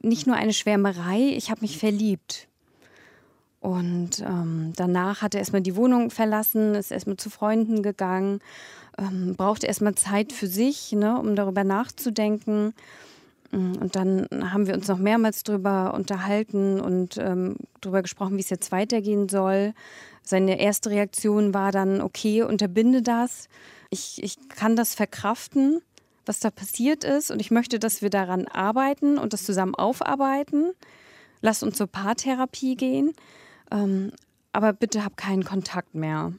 nicht 0.00 0.26
nur 0.26 0.36
eine 0.36 0.52
Schwärmerei, 0.52 1.34
ich 1.36 1.50
habe 1.50 1.62
mich 1.62 1.78
verliebt. 1.78 2.48
Und 3.60 4.20
ähm, 4.20 4.72
danach 4.76 5.22
hat 5.22 5.34
er 5.34 5.40
erstmal 5.40 5.62
die 5.62 5.74
Wohnung 5.74 6.10
verlassen, 6.10 6.74
ist 6.74 6.90
erstmal 6.90 7.16
zu 7.16 7.30
Freunden 7.30 7.82
gegangen, 7.82 8.40
ähm, 8.98 9.34
brauchte 9.36 9.66
erstmal 9.66 9.94
Zeit 9.94 10.32
für 10.32 10.46
sich, 10.46 10.92
ne, 10.92 11.18
um 11.18 11.36
darüber 11.36 11.64
nachzudenken. 11.64 12.74
Mm, 13.50 13.76
und 13.80 13.96
dann 13.96 14.26
haben 14.52 14.66
wir 14.66 14.74
uns 14.74 14.88
noch 14.88 14.98
mehrmals 14.98 15.42
darüber 15.42 15.94
unterhalten 15.94 16.80
und 16.80 17.16
ähm, 17.18 17.56
darüber 17.80 18.02
gesprochen, 18.02 18.36
wie 18.36 18.42
es 18.42 18.50
jetzt 18.50 18.72
weitergehen 18.72 19.28
soll. 19.28 19.74
Seine 20.22 20.58
erste 20.58 20.90
Reaktion 20.90 21.52
war 21.54 21.72
dann, 21.72 22.00
okay, 22.00 22.42
unterbinde 22.42 23.02
das. 23.02 23.48
Ich, 23.90 24.22
ich 24.22 24.48
kann 24.48 24.74
das 24.74 24.94
verkraften, 24.94 25.82
was 26.24 26.40
da 26.40 26.50
passiert 26.50 27.04
ist. 27.04 27.30
Und 27.30 27.40
ich 27.40 27.50
möchte, 27.50 27.78
dass 27.78 28.00
wir 28.00 28.10
daran 28.10 28.48
arbeiten 28.48 29.18
und 29.18 29.32
das 29.32 29.44
zusammen 29.44 29.74
aufarbeiten. 29.74 30.72
Lass 31.42 31.62
uns 31.62 31.76
zur 31.76 31.88
Paartherapie 31.88 32.74
gehen. 32.74 33.12
Ähm, 33.70 34.12
aber 34.52 34.72
bitte 34.72 35.04
hab 35.04 35.16
keinen 35.16 35.44
Kontakt 35.44 35.94
mehr. 35.94 36.32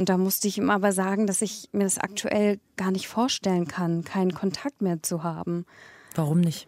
Und 0.00 0.08
da 0.08 0.16
musste 0.16 0.48
ich 0.48 0.56
ihm 0.56 0.70
aber 0.70 0.92
sagen, 0.92 1.26
dass 1.26 1.42
ich 1.42 1.68
mir 1.72 1.84
das 1.84 1.98
aktuell 1.98 2.58
gar 2.78 2.90
nicht 2.90 3.06
vorstellen 3.06 3.68
kann, 3.68 4.02
keinen 4.02 4.32
Kontakt 4.32 4.80
mehr 4.80 5.02
zu 5.02 5.24
haben. 5.24 5.66
Warum 6.14 6.40
nicht? 6.40 6.66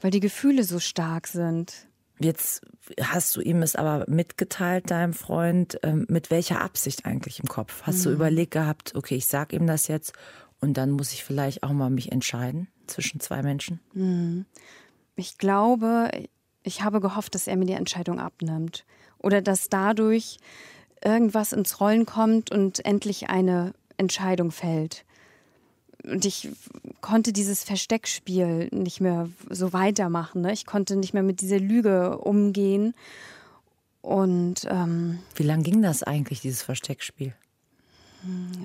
Weil 0.00 0.10
die 0.10 0.18
Gefühle 0.18 0.64
so 0.64 0.80
stark 0.80 1.28
sind. 1.28 1.86
Jetzt 2.18 2.62
hast 3.00 3.36
du 3.36 3.40
ihm 3.40 3.62
es 3.62 3.76
aber 3.76 4.04
mitgeteilt, 4.08 4.90
deinem 4.90 5.12
Freund, 5.12 5.78
ähm, 5.84 6.06
mit 6.08 6.32
welcher 6.32 6.60
Absicht 6.60 7.06
eigentlich 7.06 7.38
im 7.38 7.46
Kopf? 7.46 7.82
Hast 7.84 8.00
mhm. 8.00 8.02
du 8.02 8.10
überlegt 8.10 8.50
gehabt, 8.50 8.96
okay, 8.96 9.14
ich 9.14 9.28
sag 9.28 9.52
ihm 9.52 9.68
das 9.68 9.86
jetzt 9.86 10.12
und 10.58 10.76
dann 10.76 10.90
muss 10.90 11.12
ich 11.12 11.22
vielleicht 11.22 11.62
auch 11.62 11.70
mal 11.70 11.90
mich 11.90 12.10
entscheiden 12.10 12.66
zwischen 12.88 13.20
zwei 13.20 13.44
Menschen? 13.44 13.78
Mhm. 13.94 14.44
Ich 15.14 15.38
glaube, 15.38 16.10
ich 16.64 16.82
habe 16.82 17.00
gehofft, 17.00 17.36
dass 17.36 17.46
er 17.46 17.56
mir 17.56 17.66
die 17.66 17.74
Entscheidung 17.74 18.18
abnimmt 18.18 18.84
oder 19.22 19.40
dass 19.42 19.68
dadurch 19.68 20.38
irgendwas 21.04 21.52
ins 21.52 21.80
Rollen 21.80 22.06
kommt 22.06 22.50
und 22.50 22.84
endlich 22.84 23.30
eine 23.30 23.72
Entscheidung 23.96 24.50
fällt. 24.50 25.04
Und 26.04 26.24
ich 26.24 26.48
konnte 27.00 27.32
dieses 27.32 27.64
Versteckspiel 27.64 28.68
nicht 28.72 29.00
mehr 29.00 29.28
so 29.50 29.72
weitermachen. 29.72 30.42
Ne? 30.42 30.52
Ich 30.52 30.66
konnte 30.66 30.96
nicht 30.96 31.12
mehr 31.12 31.22
mit 31.22 31.40
dieser 31.40 31.58
Lüge 31.58 32.18
umgehen. 32.18 32.94
Und 34.00 34.66
ähm, 34.68 35.18
wie 35.34 35.42
lange 35.42 35.62
ging 35.62 35.82
das 35.82 36.02
eigentlich, 36.02 36.40
dieses 36.40 36.62
Versteckspiel? 36.62 37.34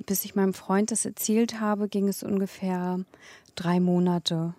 Bis 0.05 0.25
ich 0.25 0.35
meinem 0.35 0.53
Freund 0.53 0.91
das 0.91 1.05
erzählt 1.05 1.59
habe, 1.59 1.87
ging 1.87 2.07
es 2.07 2.23
ungefähr 2.23 2.99
drei 3.55 3.79
Monate. 3.79 4.53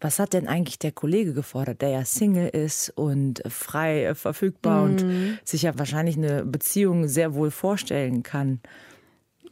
Was 0.00 0.18
hat 0.18 0.32
denn 0.32 0.48
eigentlich 0.48 0.78
der 0.78 0.92
Kollege 0.92 1.32
gefordert, 1.32 1.82
der 1.82 1.90
ja 1.90 2.04
Single 2.04 2.48
ist 2.48 2.90
und 2.90 3.42
frei 3.48 4.04
äh, 4.04 4.14
verfügbar 4.14 4.84
mhm. 4.84 4.90
und 4.90 5.38
sich 5.44 5.62
ja 5.62 5.78
wahrscheinlich 5.78 6.16
eine 6.16 6.44
Beziehung 6.44 7.08
sehr 7.08 7.34
wohl 7.34 7.50
vorstellen 7.50 8.22
kann? 8.22 8.60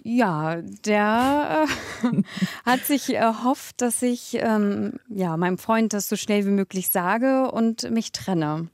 Ja, 0.03 0.63
der 0.87 1.67
äh, 2.03 2.23
hat 2.65 2.81
sich 2.87 3.15
erhofft, 3.15 3.81
dass 3.83 4.01
ich 4.03 4.39
ähm, 4.41 4.95
ja, 5.09 5.37
meinem 5.37 5.59
Freund 5.59 5.93
das 5.93 6.09
so 6.09 6.17
schnell 6.17 6.47
wie 6.47 6.51
möglich 6.51 6.89
sage 6.89 7.51
und 7.51 7.91
mich 7.91 8.13
trenne. 8.13 8.69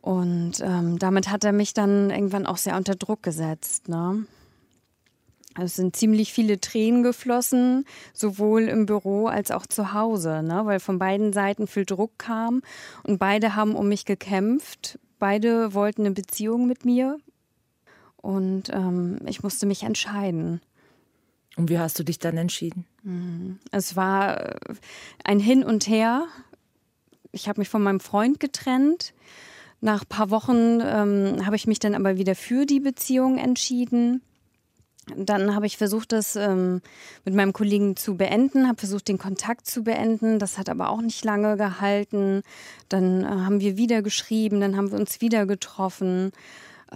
Und 0.00 0.60
ähm, 0.60 0.98
damit 0.98 1.30
hat 1.30 1.44
er 1.44 1.52
mich 1.52 1.74
dann 1.74 2.10
irgendwann 2.10 2.46
auch 2.46 2.56
sehr 2.56 2.76
unter 2.76 2.94
Druck 2.94 3.22
gesetzt. 3.22 3.88
Ne? 3.88 4.24
Es 5.56 5.74
sind 5.74 5.96
ziemlich 5.96 6.32
viele 6.32 6.60
Tränen 6.60 7.02
geflossen, 7.02 7.84
sowohl 8.12 8.62
im 8.64 8.86
Büro 8.86 9.26
als 9.26 9.50
auch 9.50 9.66
zu 9.66 9.92
Hause, 9.92 10.42
ne? 10.42 10.62
weil 10.64 10.78
von 10.78 10.98
beiden 10.98 11.32
Seiten 11.32 11.66
viel 11.66 11.84
Druck 11.84 12.18
kam 12.18 12.62
und 13.02 13.18
beide 13.18 13.56
haben 13.56 13.74
um 13.74 13.88
mich 13.88 14.04
gekämpft. 14.04 14.98
Beide 15.18 15.74
wollten 15.74 16.02
eine 16.02 16.12
Beziehung 16.12 16.68
mit 16.68 16.84
mir 16.84 17.18
und 18.18 18.70
ähm, 18.72 19.18
ich 19.26 19.42
musste 19.42 19.66
mich 19.66 19.82
entscheiden. 19.82 20.60
Und 21.56 21.70
wie 21.70 21.78
hast 21.78 21.98
du 21.98 22.04
dich 22.04 22.20
dann 22.20 22.36
entschieden? 22.36 22.84
Mhm. 23.02 23.58
Es 23.72 23.96
war 23.96 24.40
äh, 24.40 24.54
ein 25.24 25.40
Hin 25.40 25.64
und 25.64 25.88
Her. 25.88 26.26
Ich 27.32 27.48
habe 27.48 27.60
mich 27.60 27.68
von 27.68 27.82
meinem 27.82 28.00
Freund 28.00 28.38
getrennt. 28.38 29.12
Nach 29.80 30.02
ein 30.02 30.08
paar 30.08 30.30
Wochen 30.30 30.80
ähm, 30.80 31.44
habe 31.44 31.56
ich 31.56 31.66
mich 31.66 31.80
dann 31.80 31.94
aber 31.94 32.16
wieder 32.16 32.36
für 32.36 32.64
die 32.64 32.80
Beziehung 32.80 33.38
entschieden. 33.38 34.22
Dann 35.16 35.54
habe 35.54 35.66
ich 35.66 35.76
versucht, 35.76 36.12
das 36.12 36.36
ähm, 36.36 36.80
mit 37.24 37.34
meinem 37.34 37.52
Kollegen 37.52 37.96
zu 37.96 38.16
beenden, 38.16 38.68
habe 38.68 38.78
versucht, 38.78 39.08
den 39.08 39.18
Kontakt 39.18 39.66
zu 39.66 39.82
beenden. 39.84 40.38
Das 40.38 40.58
hat 40.58 40.68
aber 40.68 40.90
auch 40.90 41.00
nicht 41.00 41.24
lange 41.24 41.56
gehalten. 41.56 42.42
Dann 42.88 43.24
äh, 43.24 43.26
haben 43.26 43.60
wir 43.60 43.76
wieder 43.76 44.02
geschrieben, 44.02 44.60
dann 44.60 44.76
haben 44.76 44.90
wir 44.90 44.98
uns 44.98 45.20
wieder 45.20 45.46
getroffen. 45.46 46.32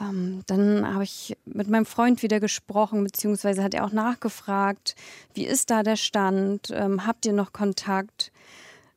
Ähm, 0.00 0.42
dann 0.46 0.94
habe 0.94 1.04
ich 1.04 1.36
mit 1.44 1.68
meinem 1.68 1.86
Freund 1.86 2.22
wieder 2.22 2.40
gesprochen, 2.40 3.04
beziehungsweise 3.04 3.62
hat 3.62 3.74
er 3.74 3.84
auch 3.84 3.92
nachgefragt, 3.92 4.94
wie 5.34 5.46
ist 5.46 5.70
da 5.70 5.82
der 5.82 5.96
Stand? 5.96 6.70
Ähm, 6.72 7.06
habt 7.06 7.26
ihr 7.26 7.32
noch 7.32 7.52
Kontakt? 7.52 8.32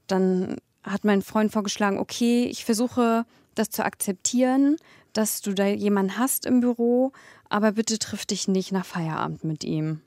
Dann 0.08 0.58
hat 0.84 1.04
mein 1.04 1.22
Freund 1.22 1.52
vorgeschlagen, 1.52 1.98
okay, 1.98 2.46
ich 2.46 2.64
versuche 2.64 3.26
das 3.56 3.70
zu 3.70 3.84
akzeptieren, 3.84 4.78
dass 5.14 5.42
du 5.42 5.54
da 5.54 5.66
jemanden 5.66 6.18
hast 6.18 6.46
im 6.46 6.60
Büro, 6.60 7.12
aber 7.50 7.74
bitte 7.74 8.00
triff 8.00 8.26
dich 8.26 8.48
nicht 8.48 8.72
nach 8.72 8.86
Feierabend 8.86 9.44
mit 9.44 9.64
ihm. 9.64 10.02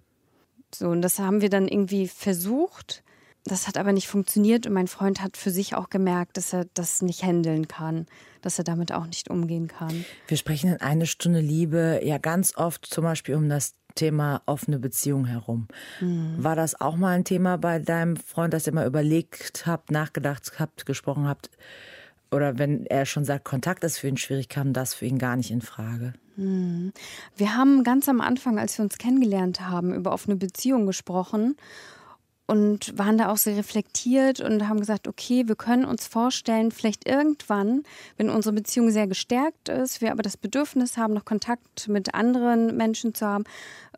So, 0.74 0.88
und 0.88 1.02
das 1.02 1.18
haben 1.18 1.40
wir 1.40 1.50
dann 1.50 1.68
irgendwie 1.68 2.08
versucht. 2.08 3.02
Das 3.44 3.66
hat 3.66 3.78
aber 3.78 3.92
nicht 3.92 4.08
funktioniert 4.08 4.66
und 4.66 4.74
mein 4.74 4.88
Freund 4.88 5.22
hat 5.22 5.36
für 5.36 5.50
sich 5.50 5.74
auch 5.74 5.88
gemerkt, 5.88 6.36
dass 6.36 6.52
er 6.52 6.66
das 6.74 7.00
nicht 7.00 7.22
handeln 7.22 7.66
kann, 7.66 8.06
dass 8.42 8.58
er 8.58 8.64
damit 8.64 8.92
auch 8.92 9.06
nicht 9.06 9.30
umgehen 9.30 9.68
kann. 9.68 10.04
Wir 10.26 10.36
sprechen 10.36 10.70
in 10.70 10.80
eine 10.80 11.06
Stunde 11.06 11.40
Liebe 11.40 12.00
ja 12.04 12.18
ganz 12.18 12.56
oft 12.56 12.84
zum 12.84 13.04
Beispiel 13.04 13.34
um 13.36 13.48
das 13.48 13.74
Thema 13.94 14.42
offene 14.46 14.78
Beziehung 14.78 15.24
herum. 15.24 15.68
Mhm. 16.00 16.36
War 16.38 16.56
das 16.56 16.80
auch 16.80 16.96
mal 16.96 17.16
ein 17.16 17.24
Thema 17.24 17.56
bei 17.56 17.78
deinem 17.78 18.16
Freund, 18.16 18.52
dass 18.52 18.66
ihr 18.66 18.74
mal 18.74 18.86
überlegt 18.86 19.66
habt, 19.66 19.90
nachgedacht 19.90 20.52
habt, 20.58 20.84
gesprochen 20.84 21.26
habt? 21.26 21.50
Oder 22.30 22.58
wenn 22.58 22.84
er 22.86 23.06
schon 23.06 23.24
sagt, 23.24 23.44
Kontakt 23.44 23.84
ist 23.84 23.98
für 23.98 24.08
ihn 24.08 24.16
schwierig, 24.16 24.48
kam 24.48 24.72
das 24.72 24.94
für 24.94 25.06
ihn 25.06 25.18
gar 25.18 25.36
nicht 25.36 25.50
in 25.50 25.62
Frage? 25.62 26.12
Mhm. 26.36 26.92
Wir 27.36 27.56
haben 27.56 27.84
ganz 27.84 28.08
am 28.08 28.20
Anfang, 28.20 28.58
als 28.58 28.78
wir 28.78 28.84
uns 28.84 28.98
kennengelernt 28.98 29.60
haben, 29.60 29.94
über 29.94 30.12
offene 30.12 30.36
Beziehung 30.36 30.86
gesprochen 30.86 31.56
und 32.46 32.96
waren 32.98 33.18
da 33.18 33.30
auch 33.30 33.36
sehr 33.36 33.56
reflektiert 33.56 34.40
und 34.40 34.68
haben 34.68 34.80
gesagt, 34.80 35.06
okay, 35.06 35.48
wir 35.48 35.54
können 35.54 35.84
uns 35.84 36.06
vorstellen, 36.06 36.70
vielleicht 36.70 37.06
irgendwann, 37.06 37.82
wenn 38.16 38.30
unsere 38.30 38.54
Beziehung 38.54 38.90
sehr 38.90 39.06
gestärkt 39.06 39.68
ist, 39.68 40.00
wir 40.00 40.10
aber 40.12 40.22
das 40.22 40.38
Bedürfnis 40.38 40.96
haben, 40.96 41.12
noch 41.12 41.26
Kontakt 41.26 41.88
mit 41.88 42.14
anderen 42.14 42.76
Menschen 42.76 43.14
zu 43.14 43.26
haben, 43.26 43.44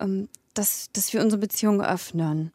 ähm, 0.00 0.28
dass, 0.54 0.90
dass 0.92 1.12
wir 1.12 1.22
unsere 1.22 1.40
Beziehung 1.40 1.80
öffnen. 1.80 2.52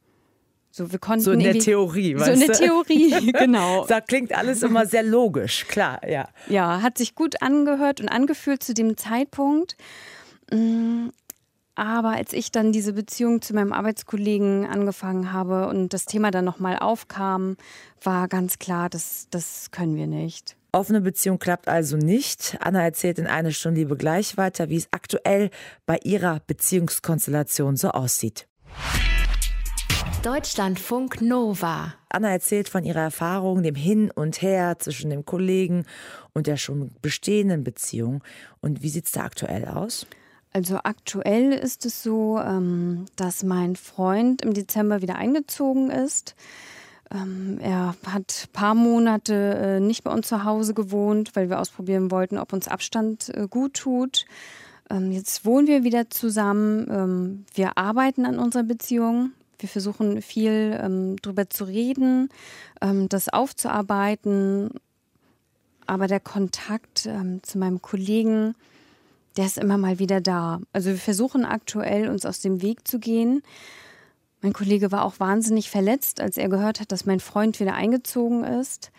So, 0.78 0.92
wir 0.92 1.00
konnten 1.00 1.24
so 1.24 1.32
in 1.32 1.40
der 1.40 1.58
Theorie, 1.58 2.18
weißt 2.18 2.26
So 2.26 2.32
in 2.34 2.40
der 2.42 2.52
Theorie, 2.52 3.32
genau. 3.40 3.86
Da 3.88 4.02
klingt 4.02 4.36
alles 4.36 4.62
immer 4.62 4.86
sehr 4.86 5.04
logisch, 5.04 5.66
klar, 5.70 6.06
ja. 6.06 6.28
Ja, 6.50 6.82
hat 6.82 6.98
sich 6.98 7.16
gut 7.16 7.42
angehört 7.42 8.02
und 8.02 8.10
angefühlt 8.10 8.62
zu 8.62 8.74
dem 8.74 8.98
Zeitpunkt. 8.98 9.78
Mm, 10.52 11.12
aber 11.76 12.10
als 12.10 12.34
ich 12.34 12.52
dann 12.52 12.74
diese 12.74 12.92
Beziehung 12.92 13.42
zu 13.42 13.56
meinem 13.56 13.72
Arbeitskollegen 13.72 14.66
angefangen 14.66 15.32
habe 15.32 15.70
und 15.70 15.94
das 15.94 16.04
Thema 16.04 16.30
dann 16.30 16.44
nochmal 16.44 16.78
aufkam, 16.78 17.56
war 18.04 18.28
ganz 18.28 18.60
klar, 18.60 18.90
das, 18.90 19.28
das 19.30 19.72
können 19.72 19.96
wir 19.96 20.08
nicht. 20.08 20.58
Offene 20.74 21.00
Beziehung 21.00 21.40
klappt 21.40 21.70
also 21.70 21.96
nicht. 21.96 22.58
Anna 22.60 22.84
erzählt 22.84 23.18
in 23.18 23.28
einer 23.28 23.52
Stunde 23.52 23.80
Liebe 23.80 23.96
gleich 23.96 24.36
weiter, 24.36 24.68
wie 24.68 24.76
es 24.76 24.90
aktuell 24.92 25.52
bei 25.86 26.00
ihrer 26.04 26.42
Beziehungskonstellation 26.46 27.78
so 27.78 27.92
aussieht. 27.92 28.50
Deutschlandfunk 30.26 31.22
Nova. 31.22 31.94
Anna 32.10 32.32
erzählt 32.32 32.68
von 32.68 32.84
ihrer 32.84 33.02
Erfahrung, 33.02 33.62
dem 33.62 33.76
Hin 33.76 34.10
und 34.10 34.42
Her 34.42 34.80
zwischen 34.80 35.12
dem 35.12 35.24
Kollegen 35.24 35.86
und 36.34 36.48
der 36.48 36.58
schon 36.58 36.90
bestehenden 37.04 37.64
Beziehung. 37.64 38.24
Und 38.60 38.82
wie 38.82 38.90
sieht 38.90 39.06
es 39.06 39.12
da 39.12 39.24
aktuell 39.24 39.66
aus? 39.66 40.08
Also 40.52 40.80
aktuell 40.84 41.52
ist 41.52 41.86
es 41.86 42.02
so, 42.02 42.40
ähm, 42.40 43.06
dass 43.18 43.44
mein 43.44 43.76
Freund 43.76 44.42
im 44.42 44.56
Dezember 44.56 45.04
wieder 45.04 45.18
eingezogen 45.18 45.92
ist. 45.92 46.34
Ähm, 47.12 47.60
er 47.62 47.96
hat 48.08 48.48
ein 48.48 48.52
paar 48.52 48.74
Monate 48.74 49.54
äh, 49.54 49.80
nicht 49.80 50.04
bei 50.04 50.12
uns 50.12 50.28
zu 50.28 50.44
Hause 50.44 50.74
gewohnt, 50.74 51.36
weil 51.36 51.52
wir 51.52 51.60
ausprobieren 51.60 52.10
wollten, 52.10 52.40
ob 52.40 52.52
uns 52.52 52.68
Abstand 52.68 53.30
äh, 53.30 53.48
gut 53.48 53.76
tut. 53.76 54.26
Ähm, 54.90 55.12
jetzt 55.12 55.46
wohnen 55.46 55.68
wir 55.68 55.84
wieder 55.84 56.10
zusammen. 56.10 57.46
Wir 57.54 57.78
arbeiten 57.78 58.26
an 58.26 58.40
unserer 58.40 58.64
Beziehung. 58.64 59.34
Wir 59.60 59.70
versuchen 59.70 60.22
viel 60.22 60.80
ähm, 60.82 61.16
drüber 61.18 61.50
zu 61.50 61.66
reden, 61.66 62.30
ähm, 62.82 63.10
das 63.10 63.30
aufzuarbeiten. 63.30 64.70
Aber 65.88 66.08
der 66.08 66.20
Kontakt 66.20 67.06
ähm, 67.06 67.42
zu 67.44 67.58
meinem 67.58 67.82
Kollegen, 67.82 68.56
der 69.38 69.46
ist 69.46 69.58
immer 69.58 69.78
mal 69.78 70.00
wieder 70.00 70.22
da. 70.22 70.60
Also 70.74 70.90
wir 70.90 70.98
versuchen 70.98 71.46
aktuell, 71.46 72.10
uns 72.10 72.26
aus 72.26 72.40
dem 72.40 72.62
Weg 72.62 72.88
zu 72.88 73.00
gehen. 73.00 73.44
Mein 74.42 74.54
Kollege 74.54 74.92
war 74.92 75.04
auch 75.04 75.20
wahnsinnig 75.20 75.70
verletzt, 75.70 76.22
als 76.22 76.38
er 76.38 76.50
gehört 76.50 76.80
hat, 76.80 76.92
dass 76.92 77.06
mein 77.06 77.20
Freund 77.20 77.60
wieder 77.60 77.74
eingezogen 77.74 78.44
ist. 78.44 78.92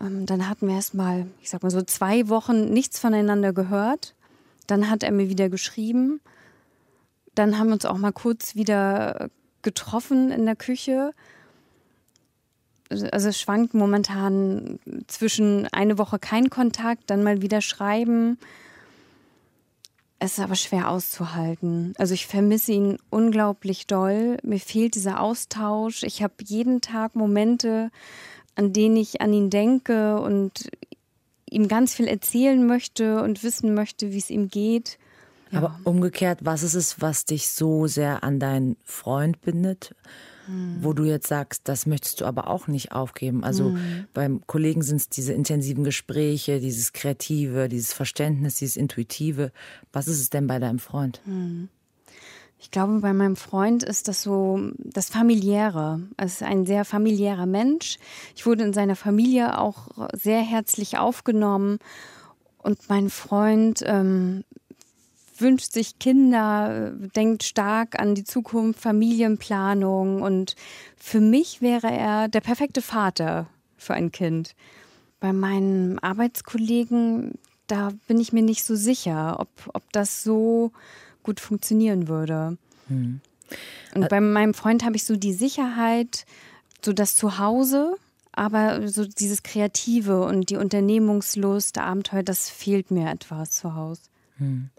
Ähm, 0.00 0.26
dann 0.26 0.48
hatten 0.48 0.68
wir 0.68 0.74
erst 0.74 0.94
mal, 0.94 1.26
ich 1.42 1.50
sag 1.50 1.62
mal 1.62 1.70
so 1.70 1.82
zwei 1.82 2.28
Wochen 2.28 2.66
nichts 2.70 2.98
voneinander 2.98 3.52
gehört. 3.52 4.14
Dann 4.66 4.90
hat 4.90 5.02
er 5.02 5.12
mir 5.12 5.28
wieder 5.28 5.48
geschrieben. 5.48 6.20
Dann 7.34 7.58
haben 7.58 7.68
wir 7.68 7.74
uns 7.74 7.84
auch 7.84 7.98
mal 7.98 8.12
kurz 8.12 8.56
wieder 8.56 9.28
getroffen 9.66 10.30
in 10.30 10.46
der 10.46 10.54
Küche. 10.54 11.12
Also 12.88 13.28
es 13.28 13.40
schwankt 13.40 13.74
momentan 13.74 14.78
zwischen 15.08 15.66
eine 15.72 15.98
Woche 15.98 16.20
kein 16.20 16.50
Kontakt, 16.50 17.10
dann 17.10 17.24
mal 17.24 17.42
wieder 17.42 17.60
schreiben. 17.60 18.38
Es 20.20 20.38
ist 20.38 20.44
aber 20.44 20.54
schwer 20.54 20.88
auszuhalten. 20.88 21.94
Also 21.98 22.14
ich 22.14 22.28
vermisse 22.28 22.72
ihn 22.72 22.98
unglaublich 23.10 23.88
doll. 23.88 24.36
Mir 24.44 24.60
fehlt 24.60 24.94
dieser 24.94 25.20
Austausch. 25.20 26.04
Ich 26.04 26.22
habe 26.22 26.34
jeden 26.44 26.80
Tag 26.80 27.16
Momente, 27.16 27.90
an 28.54 28.72
denen 28.72 28.96
ich 28.96 29.20
an 29.20 29.32
ihn 29.32 29.50
denke 29.50 30.20
und 30.20 30.70
ihm 31.50 31.66
ganz 31.66 31.92
viel 31.92 32.06
erzählen 32.06 32.64
möchte 32.64 33.20
und 33.20 33.42
wissen 33.42 33.74
möchte, 33.74 34.12
wie 34.12 34.18
es 34.18 34.30
ihm 34.30 34.48
geht. 34.48 34.98
Ja. 35.50 35.58
Aber 35.58 35.80
umgekehrt, 35.84 36.40
was 36.42 36.62
ist 36.62 36.74
es, 36.74 37.00
was 37.00 37.24
dich 37.24 37.48
so 37.48 37.86
sehr 37.86 38.24
an 38.24 38.40
deinen 38.40 38.76
Freund 38.84 39.40
bindet? 39.40 39.94
Hm. 40.46 40.78
Wo 40.80 40.92
du 40.92 41.04
jetzt 41.04 41.28
sagst, 41.28 41.62
das 41.64 41.86
möchtest 41.86 42.20
du 42.20 42.24
aber 42.24 42.48
auch 42.48 42.68
nicht 42.68 42.92
aufgeben. 42.92 43.44
Also 43.44 43.70
hm. 43.70 44.06
beim 44.14 44.46
Kollegen 44.46 44.82
sind 44.82 44.96
es 44.96 45.08
diese 45.08 45.32
intensiven 45.32 45.84
Gespräche, 45.84 46.60
dieses 46.60 46.92
Kreative, 46.92 47.68
dieses 47.68 47.92
Verständnis, 47.92 48.56
dieses 48.56 48.76
Intuitive. 48.76 49.52
Was 49.92 50.08
ist 50.08 50.20
es 50.20 50.30
denn 50.30 50.46
bei 50.46 50.58
deinem 50.58 50.78
Freund? 50.78 51.20
Hm. 51.24 51.68
Ich 52.58 52.70
glaube, 52.70 53.00
bei 53.00 53.12
meinem 53.12 53.36
Freund 53.36 53.82
ist 53.82 54.08
das 54.08 54.22
so 54.22 54.58
das 54.78 55.10
Familiäre. 55.10 56.00
Er 56.16 56.26
ist 56.26 56.42
ein 56.42 56.64
sehr 56.64 56.84
familiärer 56.84 57.46
Mensch. 57.46 57.98
Ich 58.34 58.46
wurde 58.46 58.64
in 58.64 58.72
seiner 58.72 58.96
Familie 58.96 59.58
auch 59.58 59.88
sehr 60.14 60.40
herzlich 60.40 60.96
aufgenommen. 60.96 61.78
Und 62.58 62.88
mein 62.88 63.10
Freund 63.10 63.82
ähm, 63.84 64.42
wünscht 65.40 65.72
sich 65.72 65.98
Kinder, 65.98 66.92
denkt 67.14 67.42
stark 67.44 67.98
an 67.98 68.14
die 68.14 68.24
Zukunft, 68.24 68.80
Familienplanung. 68.80 70.22
Und 70.22 70.56
für 70.96 71.20
mich 71.20 71.62
wäre 71.62 71.90
er 71.90 72.28
der 72.28 72.40
perfekte 72.40 72.82
Vater 72.82 73.46
für 73.76 73.94
ein 73.94 74.12
Kind. 74.12 74.54
Bei 75.20 75.32
meinen 75.32 75.98
Arbeitskollegen, 75.98 77.38
da 77.66 77.92
bin 78.06 78.20
ich 78.20 78.32
mir 78.32 78.42
nicht 78.42 78.64
so 78.64 78.76
sicher, 78.76 79.36
ob, 79.38 79.48
ob 79.72 79.92
das 79.92 80.22
so 80.22 80.72
gut 81.22 81.40
funktionieren 81.40 82.08
würde. 82.08 82.58
Hm. 82.88 83.20
Und 83.94 84.08
bei 84.08 84.20
meinem 84.20 84.54
Freund 84.54 84.84
habe 84.84 84.96
ich 84.96 85.04
so 85.04 85.16
die 85.16 85.32
Sicherheit, 85.32 86.26
so 86.84 86.92
das 86.92 87.14
Zuhause, 87.14 87.96
aber 88.32 88.86
so 88.88 89.04
dieses 89.04 89.42
Kreative 89.42 90.24
und 90.24 90.50
die 90.50 90.56
Unternehmungslust, 90.56 91.76
der 91.76 91.84
Abenteuer, 91.84 92.22
das 92.22 92.50
fehlt 92.50 92.90
mir 92.90 93.10
etwas 93.10 93.52
zu 93.52 93.74
Hause. 93.74 94.02
Hm. 94.38 94.70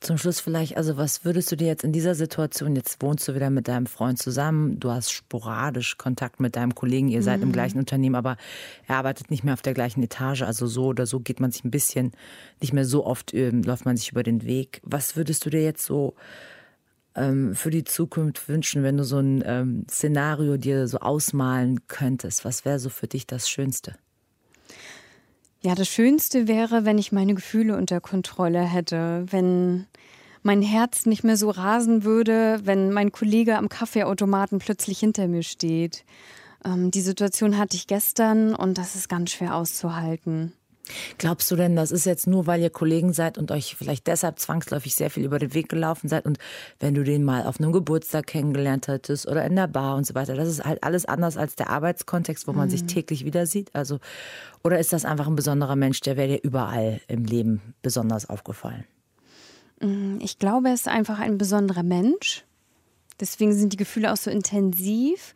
Zum 0.00 0.16
Schluss 0.16 0.38
vielleicht, 0.38 0.76
also 0.76 0.96
was 0.96 1.24
würdest 1.24 1.50
du 1.50 1.56
dir 1.56 1.66
jetzt 1.66 1.82
in 1.82 1.92
dieser 1.92 2.14
Situation, 2.14 2.76
jetzt 2.76 3.02
wohnst 3.02 3.26
du 3.26 3.34
wieder 3.34 3.50
mit 3.50 3.66
deinem 3.66 3.86
Freund 3.86 4.18
zusammen, 4.18 4.78
du 4.78 4.90
hast 4.90 5.10
sporadisch 5.10 5.98
Kontakt 5.98 6.38
mit 6.38 6.54
deinem 6.54 6.74
Kollegen, 6.76 7.08
ihr 7.08 7.22
seid 7.22 7.38
mhm. 7.38 7.48
im 7.48 7.52
gleichen 7.52 7.78
Unternehmen, 7.78 8.14
aber 8.14 8.36
er 8.86 8.96
arbeitet 8.96 9.30
nicht 9.30 9.42
mehr 9.42 9.54
auf 9.54 9.62
der 9.62 9.74
gleichen 9.74 10.02
Etage, 10.02 10.42
also 10.42 10.68
so 10.68 10.86
oder 10.86 11.06
so 11.06 11.18
geht 11.18 11.40
man 11.40 11.50
sich 11.50 11.64
ein 11.64 11.72
bisschen, 11.72 12.12
nicht 12.60 12.72
mehr 12.72 12.84
so 12.84 13.04
oft 13.04 13.34
ähm, 13.34 13.62
läuft 13.62 13.86
man 13.86 13.96
sich 13.96 14.12
über 14.12 14.22
den 14.22 14.44
Weg. 14.44 14.80
Was 14.84 15.16
würdest 15.16 15.44
du 15.44 15.50
dir 15.50 15.62
jetzt 15.62 15.84
so 15.84 16.14
ähm, 17.16 17.54
für 17.56 17.70
die 17.70 17.84
Zukunft 17.84 18.48
wünschen, 18.48 18.84
wenn 18.84 18.96
du 18.96 19.04
so 19.04 19.18
ein 19.18 19.42
ähm, 19.44 19.84
Szenario 19.90 20.58
dir 20.58 20.86
so 20.86 20.98
ausmalen 20.98 21.88
könntest? 21.88 22.44
Was 22.44 22.64
wäre 22.64 22.78
so 22.78 22.88
für 22.88 23.08
dich 23.08 23.26
das 23.26 23.50
Schönste? 23.50 23.96
Ja, 25.60 25.74
das 25.74 25.88
Schönste 25.88 26.46
wäre, 26.46 26.84
wenn 26.84 26.98
ich 26.98 27.10
meine 27.10 27.34
Gefühle 27.34 27.76
unter 27.76 28.00
Kontrolle 28.00 28.62
hätte, 28.62 29.26
wenn 29.30 29.86
mein 30.42 30.62
Herz 30.62 31.04
nicht 31.04 31.24
mehr 31.24 31.36
so 31.36 31.50
rasen 31.50 32.04
würde, 32.04 32.60
wenn 32.62 32.92
mein 32.92 33.10
Kollege 33.10 33.58
am 33.58 33.68
Kaffeeautomaten 33.68 34.60
plötzlich 34.60 35.00
hinter 35.00 35.26
mir 35.26 35.42
steht. 35.42 36.04
Ähm, 36.64 36.92
die 36.92 37.00
Situation 37.00 37.58
hatte 37.58 37.76
ich 37.76 37.88
gestern 37.88 38.54
und 38.54 38.78
das 38.78 38.94
ist 38.94 39.08
ganz 39.08 39.32
schwer 39.32 39.56
auszuhalten. 39.56 40.52
Glaubst 41.18 41.50
du 41.50 41.56
denn, 41.56 41.76
das 41.76 41.90
ist 41.90 42.06
jetzt 42.06 42.26
nur, 42.26 42.46
weil 42.46 42.60
ihr 42.60 42.70
Kollegen 42.70 43.12
seid 43.12 43.38
und 43.38 43.50
euch 43.50 43.76
vielleicht 43.76 44.06
deshalb 44.06 44.38
zwangsläufig 44.38 44.94
sehr 44.94 45.10
viel 45.10 45.24
über 45.24 45.38
den 45.38 45.54
Weg 45.54 45.68
gelaufen 45.68 46.08
seid 46.08 46.26
und 46.26 46.38
wenn 46.80 46.94
du 46.94 47.04
den 47.04 47.24
mal 47.24 47.44
auf 47.44 47.60
einem 47.60 47.72
Geburtstag 47.72 48.26
kennengelernt 48.26 48.88
hättest 48.88 49.26
oder 49.26 49.44
in 49.44 49.56
der 49.56 49.66
Bar 49.66 49.96
und 49.96 50.06
so 50.06 50.14
weiter, 50.14 50.34
das 50.34 50.48
ist 50.48 50.64
halt 50.64 50.82
alles 50.84 51.04
anders 51.04 51.36
als 51.36 51.56
der 51.56 51.70
Arbeitskontext, 51.70 52.46
wo 52.46 52.52
man 52.52 52.66
mhm. 52.66 52.70
sich 52.70 52.84
täglich 52.84 53.24
wieder 53.24 53.46
sieht? 53.46 53.74
Also, 53.74 53.98
oder 54.62 54.78
ist 54.78 54.92
das 54.92 55.04
einfach 55.04 55.26
ein 55.26 55.36
besonderer 55.36 55.76
Mensch, 55.76 56.00
der 56.00 56.16
wäre 56.16 56.28
dir 56.28 56.40
überall 56.42 57.00
im 57.08 57.24
Leben 57.24 57.74
besonders 57.82 58.28
aufgefallen? 58.28 58.84
Mm, 59.80 60.18
ich 60.20 60.38
glaube, 60.38 60.68
er 60.68 60.74
ist 60.74 60.88
einfach 60.88 61.18
ein 61.18 61.38
besonderer 61.38 61.82
Mensch. 61.82 62.44
Deswegen 63.20 63.52
sind 63.52 63.72
die 63.72 63.76
Gefühle 63.76 64.12
auch 64.12 64.16
so 64.16 64.30
intensiv. 64.30 65.34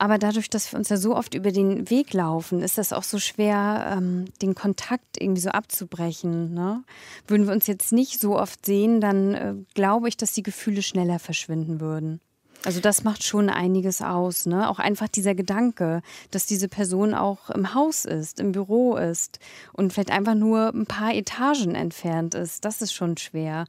Aber 0.00 0.16
dadurch, 0.16 0.48
dass 0.48 0.72
wir 0.72 0.78
uns 0.78 0.88
ja 0.88 0.96
so 0.96 1.14
oft 1.14 1.34
über 1.34 1.52
den 1.52 1.90
Weg 1.90 2.14
laufen, 2.14 2.62
ist 2.62 2.78
das 2.78 2.94
auch 2.94 3.02
so 3.02 3.18
schwer, 3.18 3.98
ähm, 3.98 4.24
den 4.40 4.54
Kontakt 4.54 5.20
irgendwie 5.20 5.42
so 5.42 5.50
abzubrechen. 5.50 6.54
Ne? 6.54 6.82
Würden 7.26 7.46
wir 7.46 7.52
uns 7.52 7.66
jetzt 7.66 7.92
nicht 7.92 8.18
so 8.18 8.38
oft 8.38 8.64
sehen, 8.64 9.02
dann 9.02 9.34
äh, 9.34 9.54
glaube 9.74 10.08
ich, 10.08 10.16
dass 10.16 10.32
die 10.32 10.42
Gefühle 10.42 10.80
schneller 10.80 11.18
verschwinden 11.18 11.80
würden. 11.80 12.22
Also 12.64 12.80
das 12.80 13.04
macht 13.04 13.22
schon 13.24 13.50
einiges 13.50 14.00
aus, 14.00 14.46
ne? 14.46 14.70
Auch 14.70 14.78
einfach 14.78 15.08
dieser 15.08 15.34
Gedanke, 15.34 16.00
dass 16.30 16.46
diese 16.46 16.68
Person 16.68 17.12
auch 17.12 17.50
im 17.50 17.74
Haus 17.74 18.06
ist, 18.06 18.40
im 18.40 18.52
Büro 18.52 18.96
ist 18.96 19.38
und 19.74 19.92
vielleicht 19.92 20.10
einfach 20.10 20.34
nur 20.34 20.68
ein 20.68 20.86
paar 20.86 21.14
Etagen 21.14 21.74
entfernt 21.74 22.34
ist. 22.34 22.64
Das 22.64 22.80
ist 22.80 22.94
schon 22.94 23.18
schwer. 23.18 23.66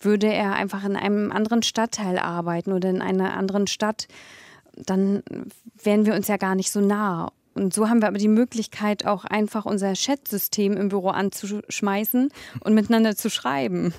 Würde 0.00 0.30
er 0.30 0.54
einfach 0.54 0.84
in 0.84 0.96
einem 0.96 1.32
anderen 1.32 1.62
Stadtteil 1.62 2.18
arbeiten 2.18 2.72
oder 2.72 2.90
in 2.90 3.00
einer 3.00 3.34
anderen 3.34 3.66
Stadt, 3.66 4.06
dann 4.76 5.22
wären 5.82 6.06
wir 6.06 6.14
uns 6.14 6.28
ja 6.28 6.36
gar 6.36 6.54
nicht 6.54 6.70
so 6.70 6.80
nah. 6.80 7.32
Und 7.54 7.72
so 7.72 7.88
haben 7.88 8.02
wir 8.02 8.08
aber 8.08 8.18
die 8.18 8.28
Möglichkeit, 8.28 9.06
auch 9.06 9.24
einfach 9.24 9.64
unser 9.64 9.94
Chat-System 9.94 10.76
im 10.76 10.90
Büro 10.90 11.08
anzuschmeißen 11.08 12.30
und 12.60 12.74
miteinander 12.74 13.16
zu 13.16 13.30
schreiben. 13.30 13.94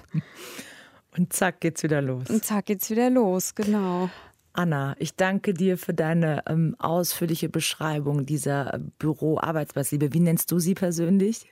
Und 1.18 1.34
zack 1.34 1.62
geht's 1.62 1.82
wieder 1.82 2.02
los. 2.02 2.30
Und 2.30 2.46
zack 2.46 2.68
geht's 2.68 2.90
wieder 2.92 3.10
los, 3.10 3.56
genau. 3.56 4.10
Anna, 4.54 4.96
ich 5.00 5.16
danke 5.16 5.54
dir 5.54 5.78
für 5.78 5.94
deine 5.94 6.44
ähm, 6.48 6.76
ausführliche 6.80 7.50
Beschreibung 7.50 8.26
dieser 8.26 8.80
Büro-Arbeitsplatzliebe. 9.00 10.14
Wie 10.14 10.20
nennst 10.20 10.52
du 10.52 10.60
sie 10.60 10.74
persönlich? 10.74 11.52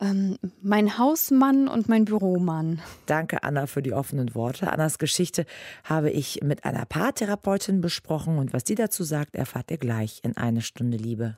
Ähm, 0.00 0.38
mein 0.60 0.98
Hausmann 0.98 1.68
und 1.68 1.88
mein 1.88 2.04
Büromann. 2.04 2.80
Danke, 3.06 3.42
Anna, 3.42 3.66
für 3.66 3.82
die 3.82 3.92
offenen 3.92 4.34
Worte. 4.34 4.72
Annas 4.72 4.98
Geschichte 4.98 5.46
habe 5.84 6.10
ich 6.10 6.40
mit 6.42 6.64
einer 6.64 6.84
Paartherapeutin 6.84 7.80
besprochen 7.80 8.38
und 8.38 8.52
was 8.52 8.64
die 8.64 8.74
dazu 8.74 9.04
sagt, 9.04 9.36
erfahrt 9.36 9.70
ihr 9.70 9.78
gleich 9.78 10.20
in 10.24 10.36
eine 10.36 10.62
Stunde 10.62 10.96
Liebe. 10.96 11.36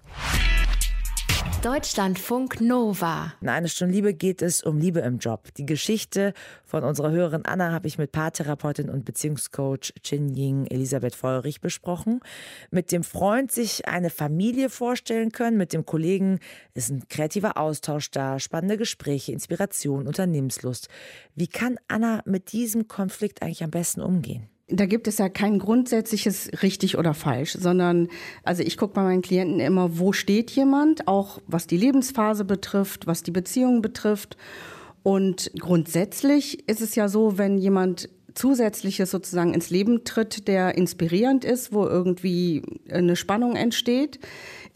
Deutschlandfunk 1.63 2.61
Nova. 2.61 3.33
In 3.41 3.49
einer 3.49 3.69
Stunde 3.69 3.95
Liebe 3.95 4.15
geht 4.15 4.43
es 4.43 4.63
um 4.63 4.79
Liebe 4.79 5.01
im 5.01 5.19
Job. 5.19 5.53
Die 5.57 5.67
Geschichte 5.67 6.35
von 6.65 6.85
unserer 6.85 7.11
Hörerin 7.11 7.45
Anna 7.45 7.73
habe 7.73 7.89
ich 7.89 7.99
mit 7.99 8.13
Paartherapeutin 8.13 8.91
und 8.91 9.05
Beziehungscoach 9.05 9.95
Chin 10.03 10.35
Ying 10.35 10.67
Elisabeth 10.67 11.15
Feurich 11.15 11.61
besprochen. 11.61 12.21
Mit 12.71 12.93
dem 12.93 13.03
Freund 13.03 13.51
sich 13.51 13.89
eine 13.89 14.11
Familie 14.11 14.71
vorstellen 14.71 15.33
können, 15.33 15.57
mit 15.57 15.73
dem 15.73 15.87
Kollegen 15.87 16.41
ist 16.75 16.91
ein 16.91 17.09
kreativer 17.09 17.57
Austausch 17.57 18.11
da, 18.11 18.39
spannende 18.39 18.77
Gespräche, 18.77 19.33
Inspiration, 19.33 20.07
Unternehmenslust. 20.07 20.89
Wie 21.35 21.49
kann 21.49 21.79
Anna 21.89 22.23
mit 22.27 22.53
diesem 22.53 22.87
Konflikt 22.87 23.43
eigentlich 23.43 23.65
am 23.65 23.71
besten 23.71 24.03
umgehen? 24.03 24.49
Da 24.69 24.87
gibt 24.87 25.07
es 25.07 25.19
ja 25.19 25.29
kein 25.29 25.61
grundsätzliches 25.61 26.51
richtig 26.63 26.99
oder 26.99 27.15
falsch, 27.15 27.53
sondern 27.53 28.09
also 28.43 28.65
ich 28.65 28.77
gucke 28.77 28.95
bei 28.95 29.03
meinen 29.03 29.23
Klienten 29.23 29.61
immer, 29.61 29.99
wo 29.99 30.13
steht 30.13 30.51
jemand, 30.51 31.07
auch 31.07 31.41
was 31.47 31.69
die 31.69 31.77
Lebensphase 31.77 32.45
betrifft, 32.45 33.07
was 33.07 33.23
die 33.23 33.31
Beziehung 33.31 33.81
betrifft. 33.81 34.37
Und 35.05 35.53
grundsätzlich 35.61 36.69
ist 36.69 36.81
es 36.81 36.97
ja 36.97 37.09
so, 37.09 37.39
wenn 37.39 37.59
jemand 37.59 38.09
Zusätzliches 38.37 39.11
sozusagen 39.11 39.55
ins 39.55 39.71
Leben 39.71 40.05
tritt, 40.05 40.47
der 40.47 40.77
inspirierend 40.77 41.45
ist, 41.45 41.73
wo 41.73 41.87
irgendwie 41.87 42.63
eine 42.91 43.17
Spannung 43.17 43.57
entsteht, 43.57 44.21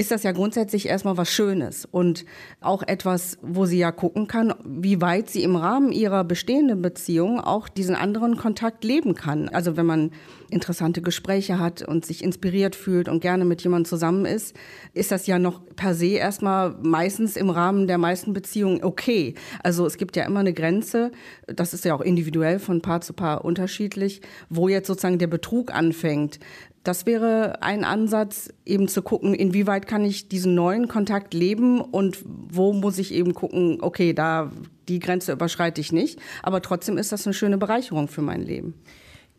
ist 0.01 0.11
das 0.11 0.23
ja 0.23 0.33
grundsätzlich 0.33 0.88
erstmal 0.88 1.18
was 1.18 1.31
Schönes 1.31 1.85
und 1.85 2.25
auch 2.62 2.83
etwas, 2.83 3.37
wo 3.42 3.66
sie 3.66 3.77
ja 3.77 3.92
gucken 3.92 4.27
kann, 4.29 4.55
wie 4.64 5.03
weit 5.03 5.29
sie 5.29 5.42
im 5.42 5.57
Rahmen 5.57 5.92
ihrer 5.92 6.25
bestehenden 6.25 6.81
Beziehung 6.81 7.38
auch 7.38 7.68
diesen 7.68 7.94
anderen 7.94 8.38
Kontakt 8.38 8.83
leben 8.83 9.14
kann. 9.14 9.51
Also 9.51 9.77
wenn 9.77 9.85
man 9.85 10.11
interessante 10.49 11.03
Gespräche 11.03 11.59
hat 11.59 11.83
und 11.83 12.07
sich 12.07 12.25
inspiriert 12.25 12.77
fühlt 12.77 13.11
und 13.11 13.20
gerne 13.20 13.44
mit 13.44 13.62
jemandem 13.62 13.85
zusammen 13.85 14.25
ist, 14.25 14.57
ist 14.94 15.12
das 15.12 15.27
ja 15.27 15.38
noch 15.38 15.61
per 15.77 15.94
se 15.94 16.14
erstmal 16.14 16.77
meistens 16.83 17.37
im 17.37 17.51
Rahmen 17.51 17.87
der 17.87 17.99
meisten 17.99 18.33
Beziehungen 18.33 18.83
okay. 18.83 19.35
Also 19.62 19.85
es 19.85 19.99
gibt 19.99 20.16
ja 20.16 20.25
immer 20.25 20.40
eine 20.40 20.55
Grenze, 20.55 21.12
das 21.46 21.75
ist 21.75 21.85
ja 21.85 21.94
auch 21.94 22.01
individuell 22.01 22.59
von 22.59 22.81
Paar 22.81 23.03
zu 23.03 23.12
Paar 23.12 23.44
unterschiedlich, 23.50 24.20
wo 24.48 24.68
jetzt 24.68 24.86
sozusagen 24.86 25.18
der 25.18 25.26
Betrug 25.26 25.74
anfängt. 25.74 26.38
Das 26.84 27.04
wäre 27.04 27.62
ein 27.62 27.84
Ansatz, 27.84 28.48
eben 28.64 28.86
zu 28.86 29.02
gucken, 29.02 29.34
inwieweit 29.34 29.88
kann 29.88 30.04
ich 30.04 30.28
diesen 30.28 30.54
neuen 30.54 30.86
Kontakt 30.86 31.34
leben 31.34 31.80
und 31.80 32.24
wo 32.24 32.72
muss 32.72 32.98
ich 32.98 33.12
eben 33.12 33.34
gucken, 33.34 33.78
okay, 33.82 34.14
da 34.14 34.50
die 34.88 35.00
Grenze 35.00 35.32
überschreite 35.32 35.80
ich 35.80 35.92
nicht, 35.92 36.20
aber 36.42 36.62
trotzdem 36.62 36.96
ist 36.96 37.12
das 37.12 37.26
eine 37.26 37.34
schöne 37.34 37.58
Bereicherung 37.58 38.06
für 38.08 38.22
mein 38.22 38.42
Leben. 38.42 38.74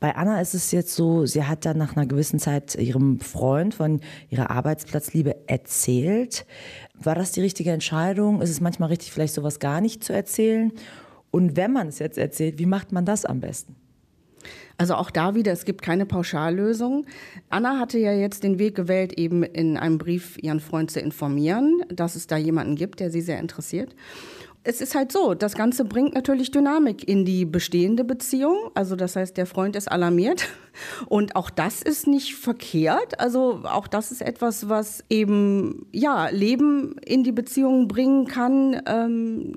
Bei 0.02 0.15
Anna 0.15 0.41
ist 0.41 0.56
es 0.56 0.71
jetzt 0.71 0.95
so, 0.95 1.26
sie 1.26 1.43
hat 1.43 1.63
dann 1.63 1.78
nach 1.78 1.95
einer 1.95 2.08
gewissen 2.08 2.39
Zeit 2.39 2.76
ihrem 2.76 3.19
Freund 3.19 3.76
von 3.76 4.02
ihrer 4.30 4.50
Arbeitsplatzliebe 4.50 5.47
erzählt. 5.47 6.45
War 6.95 7.15
das 7.15 7.32
die 7.32 7.41
richtige 7.41 7.71
Entscheidung? 7.71 8.41
Ist 8.41 8.50
es 8.50 8.62
manchmal 8.62 8.89
richtig, 8.89 9.12
vielleicht 9.12 9.36
sowas 9.36 9.60
gar 9.60 9.80
nicht 9.80 10.04
zu 10.04 10.12
erzählen? 10.12 10.74
Und 11.30 11.56
wenn 11.56 11.71
man 11.71 11.88
es 11.88 12.00
jetzt 12.00 12.17
erzählt, 12.17 12.60
wie 12.60 12.65
macht 12.65 12.91
man 12.91 13.06
das 13.06 13.26
am 13.26 13.39
besten? 13.39 13.76
Also 14.78 14.96
auch 14.96 15.12
da 15.12 15.36
wieder, 15.36 15.52
es 15.52 15.66
gibt 15.66 15.82
keine 15.82 16.06
Pauschallösung. 16.06 17.06
Anna 17.50 17.80
hatte 17.80 18.00
ja 18.00 18.14
jetzt 18.14 18.44
den 18.44 18.60
Weg 18.60 18.76
gewählt, 18.76 19.14
eben 19.14 19.44
in 19.44 19.78
einem 19.78 19.98
Brief 19.98 20.38
ihren 20.42 20.60
Freund 20.60 20.92
zu 20.92 21.00
informieren, 21.00 21.84
dass 21.90 22.16
es 22.16 22.28
da 22.28 22.38
jemanden 22.38 22.76
gibt, 22.76 23.00
der 23.00 23.12
sie 23.12 23.22
sehr 23.22 23.40
interessiert 23.40 23.96
es 24.63 24.80
ist 24.80 24.93
halt 24.93 25.12
so, 25.12 25.34
das 25.34 25.56
Ganze 25.56 25.86
bringt 25.86 26.13
natürlich 26.13 26.52
Dynamik 26.52 27.08
in 27.08 27.26
die 27.26 27.45
bestehende 27.45 28.04
Beziehung. 28.04 28.69
Also 28.76 28.95
das 28.95 29.15
heißt, 29.15 29.36
der 29.36 29.47
Freund 29.47 29.76
ist 29.76 29.91
alarmiert. 29.91 30.50
Und 31.08 31.36
auch 31.36 31.50
das 31.50 31.82
ist 31.82 32.06
nicht 32.06 32.36
verkehrt. 32.36 33.19
Also 33.19 33.62
auch 33.63 33.88
das 33.88 34.12
ist 34.12 34.21
etwas, 34.21 34.69
was 34.69 35.04
eben, 35.10 35.88
ja, 35.91 36.30
Leben 36.30 36.95
in 37.04 37.24
die 37.24 37.32
Beziehung 37.32 37.88
bringen 37.88 38.28
kann. 38.28 38.82
Ähm, 38.86 39.56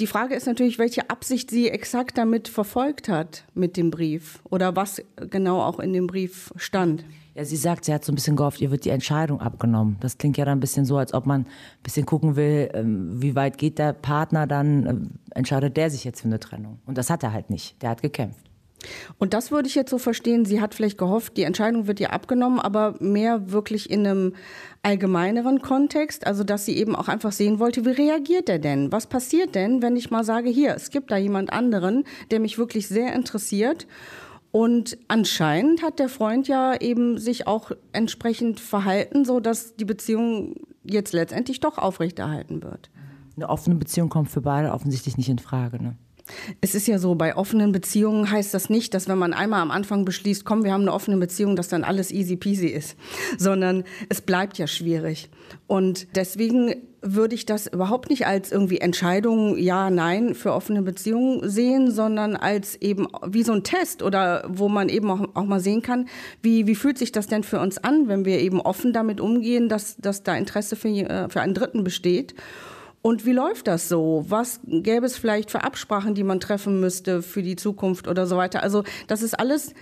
die 0.00 0.06
Frage 0.06 0.34
ist 0.34 0.46
natürlich, 0.46 0.78
welche 0.78 1.10
Absicht 1.10 1.50
sie 1.50 1.68
exakt 1.68 2.16
damit 2.16 2.48
verfolgt 2.48 3.08
hat 3.08 3.44
mit 3.54 3.76
dem 3.76 3.90
Brief 3.90 4.40
oder 4.48 4.74
was 4.74 5.02
genau 5.30 5.60
auch 5.60 5.78
in 5.78 5.92
dem 5.92 6.06
Brief 6.06 6.52
stand. 6.56 7.04
Ja, 7.38 7.44
sie 7.44 7.56
sagt, 7.56 7.84
sie 7.84 7.94
hat 7.94 8.04
so 8.04 8.10
ein 8.10 8.16
bisschen 8.16 8.34
gehofft, 8.34 8.60
ihr 8.60 8.72
wird 8.72 8.84
die 8.84 8.90
Entscheidung 8.90 9.40
abgenommen. 9.40 9.96
Das 10.00 10.18
klingt 10.18 10.36
ja 10.36 10.44
dann 10.44 10.58
ein 10.58 10.60
bisschen 10.60 10.84
so, 10.84 10.96
als 10.96 11.14
ob 11.14 11.24
man 11.24 11.42
ein 11.42 11.46
bisschen 11.84 12.04
gucken 12.04 12.34
will, 12.34 12.68
ähm, 12.74 13.22
wie 13.22 13.36
weit 13.36 13.58
geht 13.58 13.78
der 13.78 13.92
Partner, 13.92 14.48
dann 14.48 14.86
ähm, 14.86 15.10
entscheidet 15.36 15.76
der 15.76 15.88
sich 15.88 16.02
jetzt 16.02 16.22
für 16.22 16.26
eine 16.26 16.40
Trennung. 16.40 16.80
Und 16.84 16.98
das 16.98 17.10
hat 17.10 17.22
er 17.22 17.32
halt 17.32 17.48
nicht. 17.48 17.80
Der 17.80 17.90
hat 17.90 18.02
gekämpft. 18.02 18.40
Und 19.18 19.34
das 19.34 19.52
würde 19.52 19.68
ich 19.68 19.76
jetzt 19.76 19.90
so 19.90 19.98
verstehen, 19.98 20.46
sie 20.46 20.60
hat 20.60 20.74
vielleicht 20.74 20.98
gehofft, 20.98 21.36
die 21.36 21.44
Entscheidung 21.44 21.86
wird 21.86 22.00
ihr 22.00 22.12
abgenommen, 22.12 22.58
aber 22.58 22.96
mehr 22.98 23.52
wirklich 23.52 23.88
in 23.88 24.04
einem 24.04 24.34
allgemeineren 24.82 25.62
Kontext, 25.62 26.26
also 26.26 26.42
dass 26.42 26.64
sie 26.64 26.76
eben 26.76 26.96
auch 26.96 27.06
einfach 27.06 27.30
sehen 27.30 27.60
wollte, 27.60 27.84
wie 27.84 27.90
reagiert 27.90 28.48
er 28.48 28.58
denn? 28.58 28.90
Was 28.90 29.06
passiert 29.06 29.54
denn, 29.54 29.80
wenn 29.80 29.96
ich 29.96 30.10
mal 30.10 30.24
sage, 30.24 30.50
hier, 30.50 30.74
es 30.74 30.90
gibt 30.90 31.12
da 31.12 31.16
jemand 31.16 31.52
anderen, 31.52 32.02
der 32.32 32.40
mich 32.40 32.58
wirklich 32.58 32.88
sehr 32.88 33.12
interessiert 33.12 33.86
und 34.58 34.98
anscheinend 35.06 35.84
hat 35.84 36.00
der 36.00 36.08
Freund 36.08 36.48
ja 36.48 36.74
eben 36.80 37.16
sich 37.18 37.46
auch 37.46 37.70
entsprechend 37.92 38.58
verhalten, 38.58 39.24
so 39.24 39.38
dass 39.38 39.76
die 39.76 39.84
Beziehung 39.84 40.56
jetzt 40.82 41.12
letztendlich 41.12 41.60
doch 41.60 41.78
aufrechterhalten 41.78 42.60
wird. 42.64 42.90
Eine 43.36 43.50
offene 43.50 43.76
Beziehung 43.76 44.08
kommt 44.08 44.30
für 44.30 44.40
beide 44.40 44.72
offensichtlich 44.72 45.16
nicht 45.16 45.28
in 45.28 45.38
Frage, 45.38 45.80
ne? 45.80 45.96
Es 46.60 46.74
ist 46.74 46.86
ja 46.86 46.98
so, 46.98 47.14
bei 47.14 47.36
offenen 47.36 47.72
Beziehungen 47.72 48.30
heißt 48.30 48.52
das 48.54 48.70
nicht, 48.70 48.94
dass 48.94 49.08
wenn 49.08 49.18
man 49.18 49.32
einmal 49.32 49.60
am 49.60 49.70
Anfang 49.70 50.04
beschließt, 50.04 50.44
komm, 50.44 50.64
wir 50.64 50.72
haben 50.72 50.82
eine 50.82 50.92
offene 50.92 51.16
Beziehung, 51.16 51.56
dass 51.56 51.68
dann 51.68 51.84
alles 51.84 52.10
easy 52.10 52.36
peasy 52.36 52.68
ist, 52.68 52.96
sondern 53.38 53.84
es 54.08 54.20
bleibt 54.20 54.58
ja 54.58 54.66
schwierig. 54.66 55.30
Und 55.66 56.08
deswegen 56.16 56.74
würde 57.00 57.34
ich 57.34 57.46
das 57.46 57.66
überhaupt 57.66 58.10
nicht 58.10 58.26
als 58.26 58.50
irgendwie 58.50 58.78
Entscheidung 58.78 59.56
ja, 59.56 59.90
nein 59.90 60.34
für 60.34 60.52
offene 60.52 60.82
Beziehungen 60.82 61.48
sehen, 61.48 61.90
sondern 61.90 62.34
als 62.34 62.76
eben 62.76 63.06
wie 63.26 63.44
so 63.44 63.52
ein 63.52 63.62
Test 63.62 64.02
oder 64.02 64.44
wo 64.48 64.68
man 64.68 64.88
eben 64.88 65.10
auch, 65.10 65.28
auch 65.34 65.44
mal 65.44 65.60
sehen 65.60 65.82
kann, 65.82 66.08
wie, 66.42 66.66
wie 66.66 66.74
fühlt 66.74 66.98
sich 66.98 67.12
das 67.12 67.28
denn 67.28 67.44
für 67.44 67.60
uns 67.60 67.78
an, 67.78 68.08
wenn 68.08 68.24
wir 68.24 68.40
eben 68.40 68.60
offen 68.60 68.92
damit 68.92 69.20
umgehen, 69.20 69.68
dass, 69.68 69.96
dass 69.96 70.22
da 70.22 70.36
Interesse 70.36 70.76
für, 70.76 70.88
äh, 70.88 71.28
für 71.28 71.40
einen 71.40 71.54
Dritten 71.54 71.84
besteht. 71.84 72.34
Und 73.08 73.24
wie 73.24 73.32
läuft 73.32 73.68
das 73.68 73.88
so? 73.88 74.26
Was 74.28 74.60
gäbe 74.66 75.06
es 75.06 75.16
vielleicht 75.16 75.50
für 75.50 75.64
Absprachen, 75.64 76.14
die 76.14 76.24
man 76.24 76.40
treffen 76.40 76.78
müsste 76.78 77.22
für 77.22 77.42
die 77.42 77.56
Zukunft 77.56 78.06
oder 78.06 78.26
so 78.26 78.36
weiter? 78.36 78.62
Also 78.62 78.84
das 79.06 79.22
ist 79.22 79.32
alles 79.32 79.72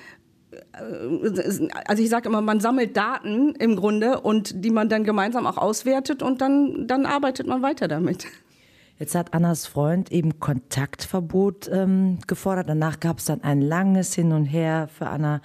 äh, 0.53 1.69
also 1.89 2.05
ich 2.05 2.09
sage 2.09 2.29
immer, 2.29 2.41
man 2.41 2.61
sammelt 2.61 2.97
Daten 2.97 3.57
im 3.57 3.75
Grunde 3.75 4.21
und 4.21 4.65
die 4.65 4.71
man 4.71 4.89
dann 4.89 5.03
gemeinsam 5.03 5.45
auch 5.45 5.57
auswertet 5.57 6.23
und 6.23 6.41
dann, 6.41 6.87
dann 6.87 7.05
arbeitet 7.05 7.49
man 7.49 7.62
weiter 7.62 7.89
damit. 7.89 8.29
Jetzt 9.01 9.17
hat 9.17 9.35
Annas 9.35 9.67
Freund 9.67 10.12
eben 10.12 10.39
Kontaktverbot 10.39 11.69
ähm, 11.73 12.21
gefordert. 12.29 12.69
Danach 12.69 13.01
gab 13.01 13.19
es 13.19 13.25
dann 13.25 13.43
ein 13.43 13.61
langes 13.61 14.15
Hin 14.15 14.31
und 14.31 14.45
Her 14.45 14.89
für 14.97 15.09
Anna 15.09 15.43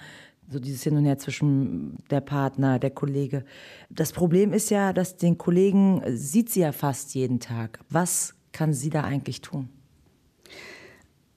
so 0.52 0.60
dieses 0.60 0.82
Hin 0.82 0.96
und 0.96 1.04
Her 1.04 1.18
zwischen 1.18 1.96
der 2.10 2.20
Partner, 2.20 2.78
der 2.78 2.90
Kollege. 2.90 3.44
Das 3.90 4.12
Problem 4.12 4.52
ist 4.52 4.70
ja, 4.70 4.92
dass 4.92 5.16
den 5.16 5.38
Kollegen 5.38 6.02
sieht 6.14 6.50
sie 6.50 6.60
ja 6.60 6.72
fast 6.72 7.14
jeden 7.14 7.40
Tag. 7.40 7.80
Was 7.88 8.34
kann 8.52 8.72
sie 8.72 8.90
da 8.90 9.02
eigentlich 9.02 9.40
tun? 9.40 9.68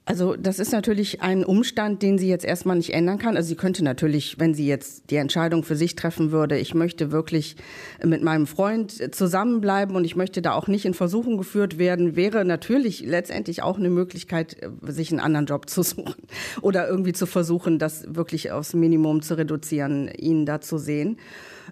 Also 0.08 0.36
das 0.36 0.60
ist 0.60 0.70
natürlich 0.70 1.20
ein 1.20 1.44
Umstand, 1.44 2.00
den 2.00 2.16
sie 2.16 2.28
jetzt 2.28 2.44
erstmal 2.44 2.76
nicht 2.76 2.94
ändern 2.94 3.18
kann. 3.18 3.36
Also 3.36 3.48
sie 3.48 3.56
könnte 3.56 3.82
natürlich, 3.82 4.38
wenn 4.38 4.54
sie 4.54 4.64
jetzt 4.64 5.10
die 5.10 5.16
Entscheidung 5.16 5.64
für 5.64 5.74
sich 5.74 5.96
treffen 5.96 6.30
würde, 6.30 6.56
ich 6.56 6.74
möchte 6.74 7.10
wirklich 7.10 7.56
mit 8.04 8.22
meinem 8.22 8.46
Freund 8.46 9.12
zusammenbleiben 9.12 9.96
und 9.96 10.04
ich 10.04 10.14
möchte 10.14 10.42
da 10.42 10.52
auch 10.52 10.68
nicht 10.68 10.84
in 10.84 10.94
Versuchung 10.94 11.36
geführt 11.38 11.78
werden, 11.78 12.14
wäre 12.14 12.44
natürlich 12.44 13.00
letztendlich 13.00 13.64
auch 13.64 13.78
eine 13.78 13.90
Möglichkeit, 13.90 14.56
sich 14.82 15.10
einen 15.10 15.18
anderen 15.18 15.46
Job 15.46 15.68
zu 15.68 15.82
suchen 15.86 16.14
oder 16.62 16.86
irgendwie 16.88 17.12
zu 17.12 17.26
versuchen, 17.26 17.80
das 17.80 18.14
wirklich 18.14 18.52
aufs 18.52 18.74
Minimum 18.74 19.22
zu 19.22 19.36
reduzieren, 19.36 20.06
ihn 20.06 20.46
da 20.46 20.60
zu 20.60 20.78
sehen. 20.78 21.18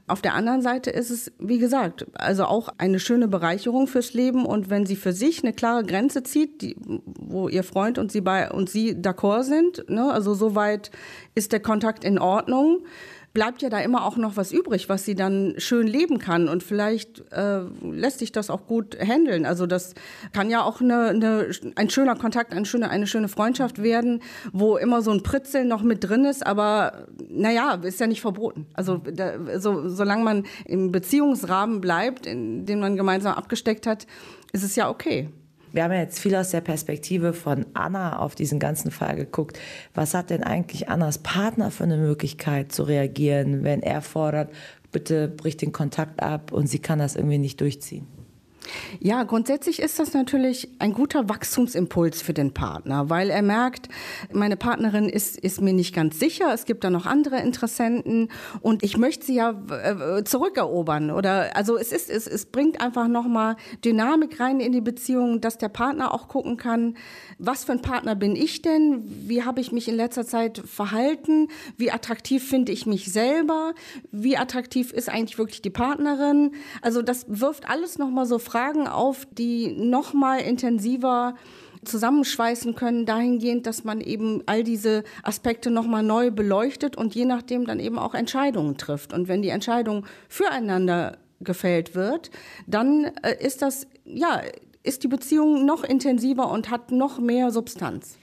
Auf 0.07 0.23
der 0.23 0.35
anderen 0.35 0.63
Seite 0.63 0.91
ist 0.91 1.11
es, 1.11 1.33
wie 1.39 1.59
gesagt, 1.59 2.07
also 2.15 2.45
auch 2.45 2.69
eine 2.79 2.99
schöne 2.99 3.29
Bereicherung 3.29 3.87
fürs 3.87 4.13
Leben. 4.15 4.45
Und 4.47 4.71
wenn 4.71 4.87
sie 4.87 4.97
für 4.97 5.13
sich 5.13 5.43
eine 5.43 5.53
klare 5.53 5.85
Grenze 5.85 6.23
zieht, 6.23 6.63
die, 6.63 6.77
wo 6.79 7.49
ihr 7.49 7.65
Freund 7.65 7.99
und 7.99 8.13
sie 8.13 8.21
bei 8.21 8.51
und 8.51 8.69
sie 8.69 8.95
d'accord 8.95 9.45
sind, 9.45 9.89
ne, 9.89 10.13
also 10.13 10.35
soweit 10.35 10.91
ist 11.35 11.53
der 11.53 11.61
Kontakt 11.61 12.05
in 12.05 12.19
Ordnung, 12.19 12.85
bleibt 13.35 13.63
ja 13.63 13.69
da 13.69 13.81
immer 13.81 14.07
auch 14.07 14.17
noch 14.17 14.37
was 14.37 14.53
übrig, 14.53 14.89
was 14.89 15.05
sie 15.05 15.17
dann 15.17 15.55
schön 15.59 15.89
leben 15.89 16.19
kann. 16.19 16.49
Und 16.49 16.63
vielleicht 16.63 17.31
äh, 17.33 17.63
lässt 17.83 18.21
sich 18.21 18.31
das 18.31 18.49
auch 18.49 18.67
gut 18.67 18.97
handeln. 18.99 19.45
Also 19.45 19.67
das 19.67 19.95
kann 20.33 20.49
ja 20.49 20.63
auch 20.63 20.81
eine, 20.81 21.09
eine, 21.09 21.51
ein 21.75 21.91
schöner 21.91 22.15
Kontakt, 22.15 22.53
eine 22.53 22.65
schöne, 22.65 22.89
eine 22.91 23.09
schöne 23.09 23.29
Freundschaft 23.29 23.83
werden, 23.83 24.23
wo 24.53 24.77
immer 24.77 25.03
so 25.03 25.11
ein 25.11 25.25
Pritzeln 25.25 25.67
noch 25.67 25.83
mit 25.83 26.05
drin 26.05 26.25
ist. 26.25 26.47
Aber 26.47 27.07
naja, 27.29 27.75
ist 27.83 27.99
ja 27.99 28.07
nicht 28.07 28.21
verboten. 28.21 28.67
Also 28.73 28.99
da, 28.99 29.59
so, 29.59 29.89
solange 29.89 30.23
man 30.23 30.47
im 30.65 30.93
Beziehungsrahmen 30.93 31.81
bleibt, 31.81 32.27
in 32.27 32.67
den 32.67 32.79
man 32.79 32.97
gemeinsam 32.97 33.35
abgesteckt 33.35 33.89
hat, 33.89 34.07
ist 34.53 34.63
es 34.63 34.77
ja 34.77 34.89
okay. 34.89 35.29
Wir 35.75 35.83
haben 35.83 35.93
ja 35.93 35.99
jetzt 35.99 36.21
viel 36.21 36.37
aus 36.37 36.51
der 36.51 36.61
Perspektive 36.61 37.33
von 37.33 37.67
Anna 37.75 38.21
auf 38.21 38.37
diesen 38.37 38.61
ganzen 38.61 38.93
Fall 38.93 39.17
geguckt. 39.17 39.59
Was 39.93 40.15
hat 40.15 40.31
denn 40.31 40.45
eigentlich 40.45 40.89
Annas 40.89 41.19
Partner 41.19 41.73
für 41.73 41.83
eine 41.83 41.97
Möglichkeit 41.97 42.71
zu 42.71 42.85
reagieren, 42.85 43.65
wenn 43.65 43.83
er 43.83 44.01
fordert, 44.01 44.53
bitte 44.93 45.27
bricht 45.27 45.63
den 45.63 45.73
Kontakt 45.73 46.23
ab 46.23 46.53
und 46.53 46.69
sie 46.69 46.79
kann 46.79 47.01
das 47.01 47.17
irgendwie 47.17 47.39
nicht 47.39 47.61
durchziehen? 47.61 48.07
Ja, 49.01 49.23
grundsätzlich 49.25 49.81
ist 49.81 49.99
das 49.99 50.15
natürlich 50.15 50.69
ein 50.79 50.93
guter 50.93 51.29
Wachstumsimpuls 51.29 52.23
für 52.23 52.35
den 52.35 52.53
Partner, 52.53 53.11
weil 53.11 53.31
er 53.31 53.43
merkt, 53.43 53.89
meine 54.33 54.57
Partnerin 54.57 55.09
ist, 55.09 55.39
ist 55.39 55.61
mir 55.61 55.73
nicht 55.73 55.95
ganz 55.95 56.19
sicher, 56.19 56.53
es 56.53 56.65
gibt 56.65 56.85
da 56.85 56.91
noch 56.91 57.07
andere 57.07 57.41
Interessenten 57.41 58.29
und 58.61 58.83
ich 58.83 58.97
möchte 58.97 59.27
sie 59.27 59.35
ja 59.35 59.51
äh, 59.51 60.25
zurückerobern 60.25 61.11
oder 61.11 61.57
also 61.57 61.77
es 61.77 61.93
ist 61.93 62.11
es, 62.11 62.27
es 62.27 62.47
bringt 62.47 62.81
einfach 62.81 63.09
nochmal 63.09 63.57
Dynamik 63.85 64.41
rein 64.41 64.61
in 64.61 64.73
die 64.73 64.81
Beziehung, 64.81 65.41
dass 65.41 65.59
der 65.59 65.69
Partner 65.69 66.15
auch 66.15 66.29
gucken 66.29 66.57
kann, 66.57 66.97
was 67.39 67.65
für 67.65 67.73
ein 67.73 67.83
Partner 67.83 68.15
bin 68.15 68.37
ich 68.37 68.63
denn? 68.63 69.05
Wie 69.29 69.43
habe 69.43 69.61
ich 69.61 69.73
mich 69.73 69.89
in 69.89 69.97
letzter 69.97 70.25
Zeit 70.25 70.59
verhalten? 70.59 71.49
Wie 71.77 71.91
attraktiv 71.91 72.49
finde 72.49 72.73
ich 72.73 72.87
mich 72.87 73.13
selber? 73.13 73.75
Wie 74.11 74.37
attraktiv 74.37 74.93
ist 74.93 75.09
eigentlich 75.09 75.39
wirklich 75.39 75.63
die 75.63 75.71
Partnerin? 75.71 76.53
Also 76.83 77.03
das 77.03 77.27
wirft 77.29 77.69
alles 77.69 77.99
nochmal 77.99 78.27
so 78.27 78.39
Fragen 78.55 78.87
auf, 78.87 79.27
die 79.33 79.73
nochmal 79.73 80.41
intensiver 80.41 81.35
zusammenschweißen 81.85 82.77
können, 82.77 83.05
dahingehend, 83.05 83.67
dass 83.67 83.83
man 83.83 84.01
eben 84.01 84.45
all 84.47 84.63
diese 84.63 85.03
Aspekte 85.25 85.73
nochmal 85.73 86.05
neu 86.05 86.31
beleuchtet 86.31 86.97
und 86.97 87.17
je 87.17 87.25
nachdem 87.25 87.67
dann 87.67 87.81
eben 87.81 87.99
auch 87.99 88.15
Entscheidungen 88.15 88.77
trifft. 88.77 89.13
Und 89.13 89.27
wenn 89.27 89.43
die 89.43 89.49
Entscheidung 89.49 90.07
füreinander 90.29 91.19
gefällt 91.41 91.97
wird, 91.97 92.31
dann 92.69 93.11
äh, 93.25 93.45
ist 93.45 93.61
das, 93.61 93.89
ja, 94.05 94.41
ist 94.85 95.03
die 95.03 95.09
Beziehung 95.09 95.67
noch 95.67 95.83
intensiver 95.83 96.49
und 96.49 96.71
hat 96.71 96.93
noch 96.93 97.19
mehr 97.19 97.51
Substanz. 97.51 98.19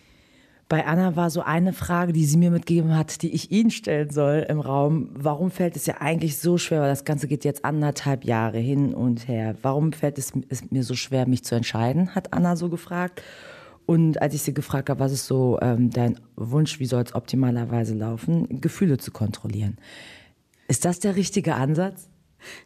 Bei 0.71 0.85
Anna 0.85 1.17
war 1.17 1.29
so 1.29 1.41
eine 1.41 1.73
Frage, 1.73 2.13
die 2.13 2.23
sie 2.23 2.37
mir 2.37 2.49
mitgegeben 2.49 2.95
hat, 2.95 3.23
die 3.23 3.35
ich 3.35 3.51
Ihnen 3.51 3.71
stellen 3.71 4.09
soll 4.09 4.45
im 4.47 4.61
Raum. 4.61 5.09
Warum 5.13 5.51
fällt 5.51 5.75
es 5.75 5.85
ja 5.85 5.95
eigentlich 5.99 6.37
so 6.37 6.57
schwer, 6.57 6.79
weil 6.79 6.87
das 6.87 7.03
Ganze 7.03 7.27
geht 7.27 7.43
jetzt 7.43 7.65
anderthalb 7.65 8.23
Jahre 8.23 8.57
hin 8.57 8.93
und 8.93 9.27
her. 9.27 9.55
Warum 9.63 9.91
fällt 9.91 10.17
es, 10.17 10.31
mir 10.69 10.83
so 10.85 10.95
schwer, 10.95 11.27
mich 11.27 11.43
zu 11.43 11.55
entscheiden, 11.55 12.15
hat 12.15 12.31
Anna 12.31 12.55
so 12.55 12.69
gefragt. 12.69 13.21
Und 13.85 14.21
als 14.21 14.33
ich 14.33 14.43
sie 14.43 14.53
gefragt 14.53 14.89
habe, 14.89 15.01
was 15.01 15.11
ist 15.11 15.27
so 15.27 15.59
ähm, 15.61 15.89
dein 15.89 16.17
Wunsch, 16.37 16.79
wie 16.79 16.85
soll 16.85 17.03
es 17.03 17.15
optimalerweise 17.15 17.93
laufen, 17.93 18.61
Gefühle 18.61 18.97
zu 18.97 19.11
kontrollieren. 19.11 19.75
Ist 20.69 20.85
das 20.85 21.01
der 21.01 21.17
richtige 21.17 21.55
Ansatz? 21.55 22.07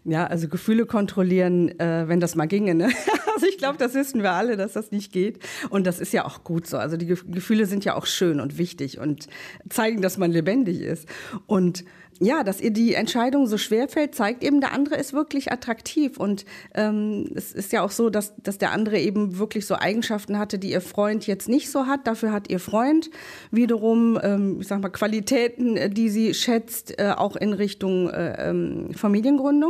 Ja, 0.03 0.27
also 0.27 0.47
Gefühle 0.47 0.85
kontrollieren, 0.85 1.79
äh, 1.79 2.07
wenn 2.07 2.19
das 2.19 2.35
mal 2.35 2.47
ginge. 2.47 2.75
Ne? 2.75 2.89
Also 3.35 3.47
ich 3.47 3.57
glaube, 3.57 3.77
das 3.77 3.93
wissen 3.95 4.23
wir 4.23 4.31
alle, 4.31 4.55
dass 4.55 4.71
das 4.71 4.91
nicht 4.91 5.11
geht. 5.11 5.39
Und 5.69 5.85
das 5.85 5.99
ist 5.99 6.13
ja 6.13 6.23
auch 6.23 6.45
gut 6.45 6.67
so. 6.67 6.77
Also 6.77 6.95
die 6.95 7.05
Gefühle 7.05 7.65
sind 7.65 7.83
ja 7.83 7.95
auch 7.95 8.05
schön 8.05 8.39
und 8.39 8.57
wichtig 8.57 8.97
und 8.97 9.27
zeigen, 9.67 10.01
dass 10.01 10.17
man 10.17 10.31
lebendig 10.31 10.79
ist. 10.79 11.05
Und 11.45 11.83
ja, 12.19 12.43
dass 12.43 12.61
ihr 12.61 12.71
die 12.71 12.93
Entscheidung 12.93 13.45
so 13.45 13.57
schwer 13.57 13.89
fällt, 13.89 14.15
zeigt 14.15 14.43
eben, 14.43 14.61
der 14.61 14.71
andere 14.71 14.95
ist 14.95 15.11
wirklich 15.11 15.51
attraktiv. 15.51 16.17
Und 16.17 16.45
ähm, 16.73 17.29
es 17.35 17.51
ist 17.51 17.73
ja 17.73 17.81
auch 17.81 17.91
so, 17.91 18.09
dass, 18.09 18.33
dass 18.37 18.57
der 18.57 18.71
andere 18.71 18.99
eben 18.99 19.37
wirklich 19.37 19.65
so 19.65 19.75
Eigenschaften 19.75 20.39
hatte, 20.39 20.57
die 20.57 20.71
ihr 20.71 20.81
Freund 20.81 21.27
jetzt 21.27 21.49
nicht 21.49 21.69
so 21.69 21.87
hat. 21.87 22.07
Dafür 22.07 22.31
hat 22.31 22.49
ihr 22.49 22.59
Freund 22.59 23.09
wiederum, 23.51 24.17
ähm, 24.23 24.59
ich 24.61 24.67
sag 24.67 24.81
mal, 24.81 24.89
Qualitäten, 24.89 25.75
äh, 25.75 25.89
die 25.89 26.09
sie 26.09 26.33
schätzt, 26.33 26.97
äh, 26.99 27.11
auch 27.11 27.35
in 27.35 27.51
Richtung 27.51 28.09
äh, 28.09 28.49
ähm, 28.49 28.93
Familiengründung. 28.93 29.64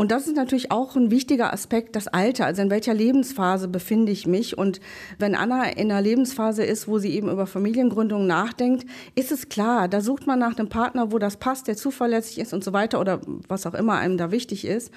Und 0.00 0.12
das 0.12 0.26
ist 0.26 0.34
natürlich 0.34 0.72
auch 0.72 0.96
ein 0.96 1.10
wichtiger 1.10 1.52
Aspekt, 1.52 1.94
das 1.94 2.08
Alter. 2.08 2.46
Also 2.46 2.62
in 2.62 2.70
welcher 2.70 2.94
Lebensphase 2.94 3.68
befinde 3.68 4.10
ich 4.10 4.26
mich? 4.26 4.56
Und 4.56 4.80
wenn 5.18 5.34
Anna 5.34 5.64
in 5.72 5.92
einer 5.92 6.00
Lebensphase 6.00 6.64
ist, 6.64 6.88
wo 6.88 6.96
sie 6.96 7.10
eben 7.10 7.28
über 7.28 7.46
Familiengründung 7.46 8.26
nachdenkt, 8.26 8.86
ist 9.14 9.30
es 9.30 9.50
klar, 9.50 9.88
da 9.88 10.00
sucht 10.00 10.26
man 10.26 10.38
nach 10.38 10.56
einem 10.56 10.70
Partner, 10.70 11.12
wo 11.12 11.18
das 11.18 11.36
passt, 11.36 11.68
der 11.68 11.76
zuverlässig 11.76 12.38
ist 12.38 12.54
und 12.54 12.64
so 12.64 12.72
weiter 12.72 12.98
oder 12.98 13.20
was 13.46 13.66
auch 13.66 13.74
immer 13.74 13.98
einem 13.98 14.16
da 14.16 14.30
wichtig 14.30 14.64
ist. 14.64 14.90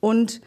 Und 0.00 0.40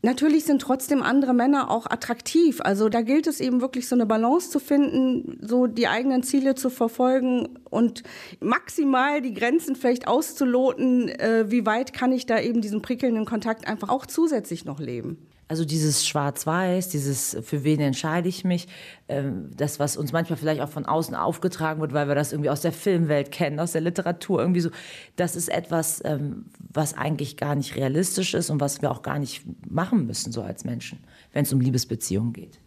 Natürlich 0.00 0.44
sind 0.44 0.62
trotzdem 0.62 1.02
andere 1.02 1.34
Männer 1.34 1.70
auch 1.70 1.86
attraktiv. 1.86 2.60
Also 2.60 2.88
da 2.88 3.00
gilt 3.00 3.26
es 3.26 3.40
eben 3.40 3.60
wirklich 3.60 3.88
so 3.88 3.96
eine 3.96 4.06
Balance 4.06 4.48
zu 4.48 4.60
finden, 4.60 5.38
so 5.42 5.66
die 5.66 5.88
eigenen 5.88 6.22
Ziele 6.22 6.54
zu 6.54 6.70
verfolgen 6.70 7.58
und 7.68 8.04
maximal 8.38 9.20
die 9.20 9.34
Grenzen 9.34 9.74
vielleicht 9.74 10.06
auszuloten, 10.06 11.08
äh, 11.08 11.50
wie 11.50 11.66
weit 11.66 11.92
kann 11.92 12.12
ich 12.12 12.26
da 12.26 12.40
eben 12.40 12.60
diesen 12.60 12.80
prickelnden 12.80 13.24
Kontakt 13.24 13.66
einfach 13.66 13.88
auch 13.88 14.06
zusätzlich 14.06 14.64
noch 14.64 14.78
leben. 14.78 15.18
Also 15.48 15.64
dieses 15.64 16.06
Schwarz-Weiß, 16.06 16.90
dieses 16.90 17.36
für 17.42 17.64
wen 17.64 17.80
entscheide 17.80 18.28
ich 18.28 18.44
mich, 18.44 18.68
ähm, 19.08 19.50
das, 19.56 19.80
was 19.80 19.96
uns 19.96 20.12
manchmal 20.12 20.36
vielleicht 20.36 20.60
auch 20.60 20.68
von 20.68 20.84
außen 20.84 21.14
aufgetragen 21.14 21.80
wird, 21.80 21.94
weil 21.94 22.06
wir 22.06 22.14
das 22.14 22.32
irgendwie 22.32 22.50
aus 22.50 22.60
der 22.60 22.72
Filmwelt 22.72 23.32
kennen, 23.32 23.58
aus 23.58 23.72
der 23.72 23.80
Literatur, 23.80 24.40
irgendwie 24.40 24.60
so, 24.60 24.70
das 25.16 25.36
ist 25.36 25.48
etwas, 25.48 26.02
ähm, 26.04 26.44
was 26.58 26.94
eigentlich 26.94 27.38
gar 27.38 27.54
nicht 27.54 27.76
realistisch 27.76 28.34
ist 28.34 28.50
und 28.50 28.60
was 28.60 28.82
wir 28.82 28.90
auch 28.90 29.02
gar 29.02 29.18
nicht 29.18 29.42
machen 29.66 30.06
müssen, 30.06 30.32
so 30.32 30.42
als 30.42 30.64
Menschen, 30.64 30.98
wenn 31.32 31.44
es 31.44 31.52
um 31.52 31.60
Liebesbeziehungen 31.60 32.34
geht. 32.34 32.60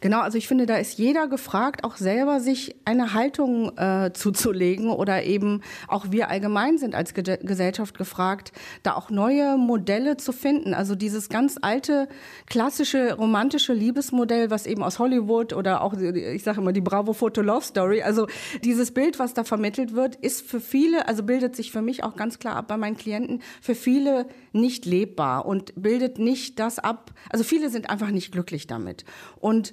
Genau, 0.00 0.20
also 0.20 0.38
ich 0.38 0.48
finde, 0.48 0.66
da 0.66 0.76
ist 0.76 0.98
jeder 0.98 1.28
gefragt, 1.28 1.84
auch 1.84 1.96
selber 1.96 2.40
sich 2.40 2.76
eine 2.84 3.14
Haltung 3.14 3.76
äh, 3.76 4.12
zuzulegen 4.12 4.90
oder 4.90 5.24
eben 5.24 5.60
auch 5.88 6.06
wir 6.10 6.28
allgemein 6.30 6.78
sind 6.78 6.94
als 6.94 7.14
Ge 7.14 7.22
Gesellschaft 7.42 7.96
gefragt, 7.96 8.52
da 8.82 8.94
auch 8.94 9.10
neue 9.10 9.56
Modelle 9.56 10.16
zu 10.16 10.32
finden. 10.32 10.74
Also 10.74 10.94
dieses 10.94 11.28
ganz 11.28 11.56
alte, 11.60 12.08
klassische, 12.46 13.14
romantische 13.14 13.72
Liebesmodell, 13.72 14.50
was 14.50 14.66
eben 14.66 14.82
aus 14.82 14.98
Hollywood 14.98 15.52
oder 15.52 15.82
auch, 15.82 15.94
ich 15.94 16.42
sage 16.42 16.60
immer, 16.60 16.72
die 16.72 16.80
Bravo-Foto-Love-Story, 16.80 18.02
also 18.02 18.26
dieses 18.64 18.92
Bild, 18.92 19.18
was 19.18 19.34
da 19.34 19.44
vermittelt 19.44 19.94
wird, 19.94 20.16
ist 20.16 20.46
für 20.46 20.60
viele, 20.60 21.08
also 21.08 21.22
bildet 21.22 21.56
sich 21.56 21.72
für 21.72 21.82
mich 21.82 22.04
auch 22.04 22.16
ganz 22.16 22.38
klar 22.38 22.56
ab 22.56 22.68
bei 22.68 22.76
meinen 22.76 22.96
Klienten, 22.96 23.42
für 23.60 23.74
viele 23.74 24.26
nicht 24.52 24.84
lebbar 24.84 25.46
und 25.46 25.72
bildet 25.76 26.18
nicht 26.18 26.58
das 26.58 26.78
ab, 26.78 27.12
also 27.30 27.44
viele 27.44 27.70
sind 27.70 27.90
einfach 27.90 28.10
nicht 28.10 28.32
glücklich 28.32 28.66
damit. 28.66 29.04
Und 29.40 29.71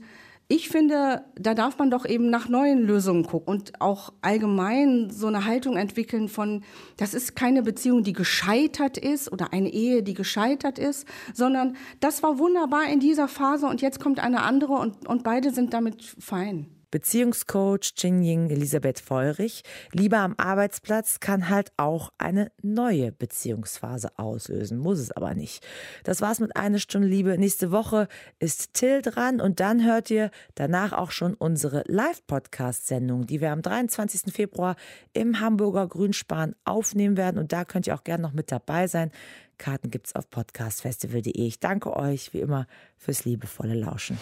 ich 0.52 0.68
finde, 0.68 1.26
da 1.36 1.54
darf 1.54 1.78
man 1.78 1.92
doch 1.92 2.08
eben 2.08 2.32
nach 2.32 2.50
neuen 2.50 2.82
Lösungen 2.82 3.24
gucken 3.24 3.54
und 3.54 3.82
auch 3.82 4.12
allgemein 4.22 5.12
so 5.12 5.28
eine 5.28 5.46
Haltung 5.46 5.78
entwickeln 5.78 6.28
von, 6.28 6.64
das 6.98 7.14
ist 7.14 7.36
keine 7.36 7.62
Beziehung, 7.62 8.04
die 8.04 8.14
gescheitert 8.14 8.98
ist 8.98 9.32
oder 9.32 9.54
eine 9.54 9.70
Ehe, 9.70 10.02
die 10.02 10.16
gescheitert 10.16 10.80
ist, 10.80 11.08
sondern 11.36 11.78
das 12.00 12.24
war 12.24 12.40
wunderbar 12.40 12.90
in 12.92 13.00
dieser 13.00 13.28
Phase 13.28 13.68
und 13.68 13.84
jetzt 13.84 14.00
kommt 14.00 14.20
eine 14.20 14.42
andere 14.42 14.74
und, 14.74 15.08
und 15.08 15.24
beide 15.24 15.52
sind 15.52 15.72
damit 15.72 16.04
fein. 16.20 16.66
Beziehungscoach 16.92 17.94
Jingying 17.98 18.50
Elisabeth 18.50 19.00
Feurich. 19.00 19.64
Liebe 19.92 20.18
am 20.18 20.36
Arbeitsplatz 20.38 21.20
kann 21.20 21.50
halt 21.50 21.72
auch 21.78 22.12
eine 22.18 22.52
neue 22.62 23.12
Beziehungsphase 23.12 24.18
auslösen, 24.18 24.78
muss 24.78 25.00
es 25.00 25.12
aber 25.12 25.36
nicht. 25.36 25.66
Das 26.04 26.22
war's 26.22 26.40
mit 26.40 26.56
einer 26.56 26.80
Stunde 26.80 27.08
Liebe. 27.08 27.38
Nächste 27.38 27.72
Woche 27.72 28.08
ist 28.40 28.74
Till 28.74 29.02
dran 29.02 29.40
und 29.40 29.60
dann 29.60 29.86
hört 29.86 30.10
ihr 30.10 30.32
danach 30.56 30.94
auch 30.94 31.12
schon 31.12 31.34
unsere 31.34 31.84
Live-Podcast-Sendung, 31.88 33.28
die 33.28 33.42
wir 33.42 33.52
am 33.52 33.62
23. 33.62 34.34
Februar 34.34 34.76
im 35.14 35.40
Hamburger 35.40 35.88
Grünspan 35.88 36.56
aufnehmen 36.64 37.18
werden 37.18 37.38
und 37.38 37.52
da 37.52 37.66
könnt 37.66 37.88
ihr 37.88 37.96
auch 37.96 38.04
gerne 38.04 38.24
noch 38.24 38.34
mit 38.34 38.52
dabei 38.52 38.88
sein. 38.88 39.12
Karten 39.60 39.92
gibt's 39.92 40.16
auf 40.16 40.30
podcastfestival.de. 40.30 41.46
Ich 41.46 41.60
danke 41.60 41.96
euch 41.96 42.34
wie 42.34 42.40
immer 42.40 42.66
fürs 42.98 43.26
liebevolle 43.26 43.76
Lauschen. 43.76 44.18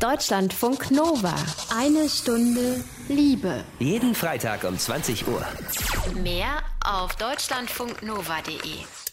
Deutschlandfunk 0.00 0.92
Nova. 0.92 1.34
Eine 1.76 2.08
Stunde 2.08 2.84
Liebe. 3.08 3.64
Jeden 3.80 4.14
Freitag 4.14 4.62
um 4.62 4.78
20 4.78 5.26
Uhr. 5.26 5.44
Mehr 6.22 6.62
auf 6.84 7.16
deutschlandfunknova.de. 7.16 9.07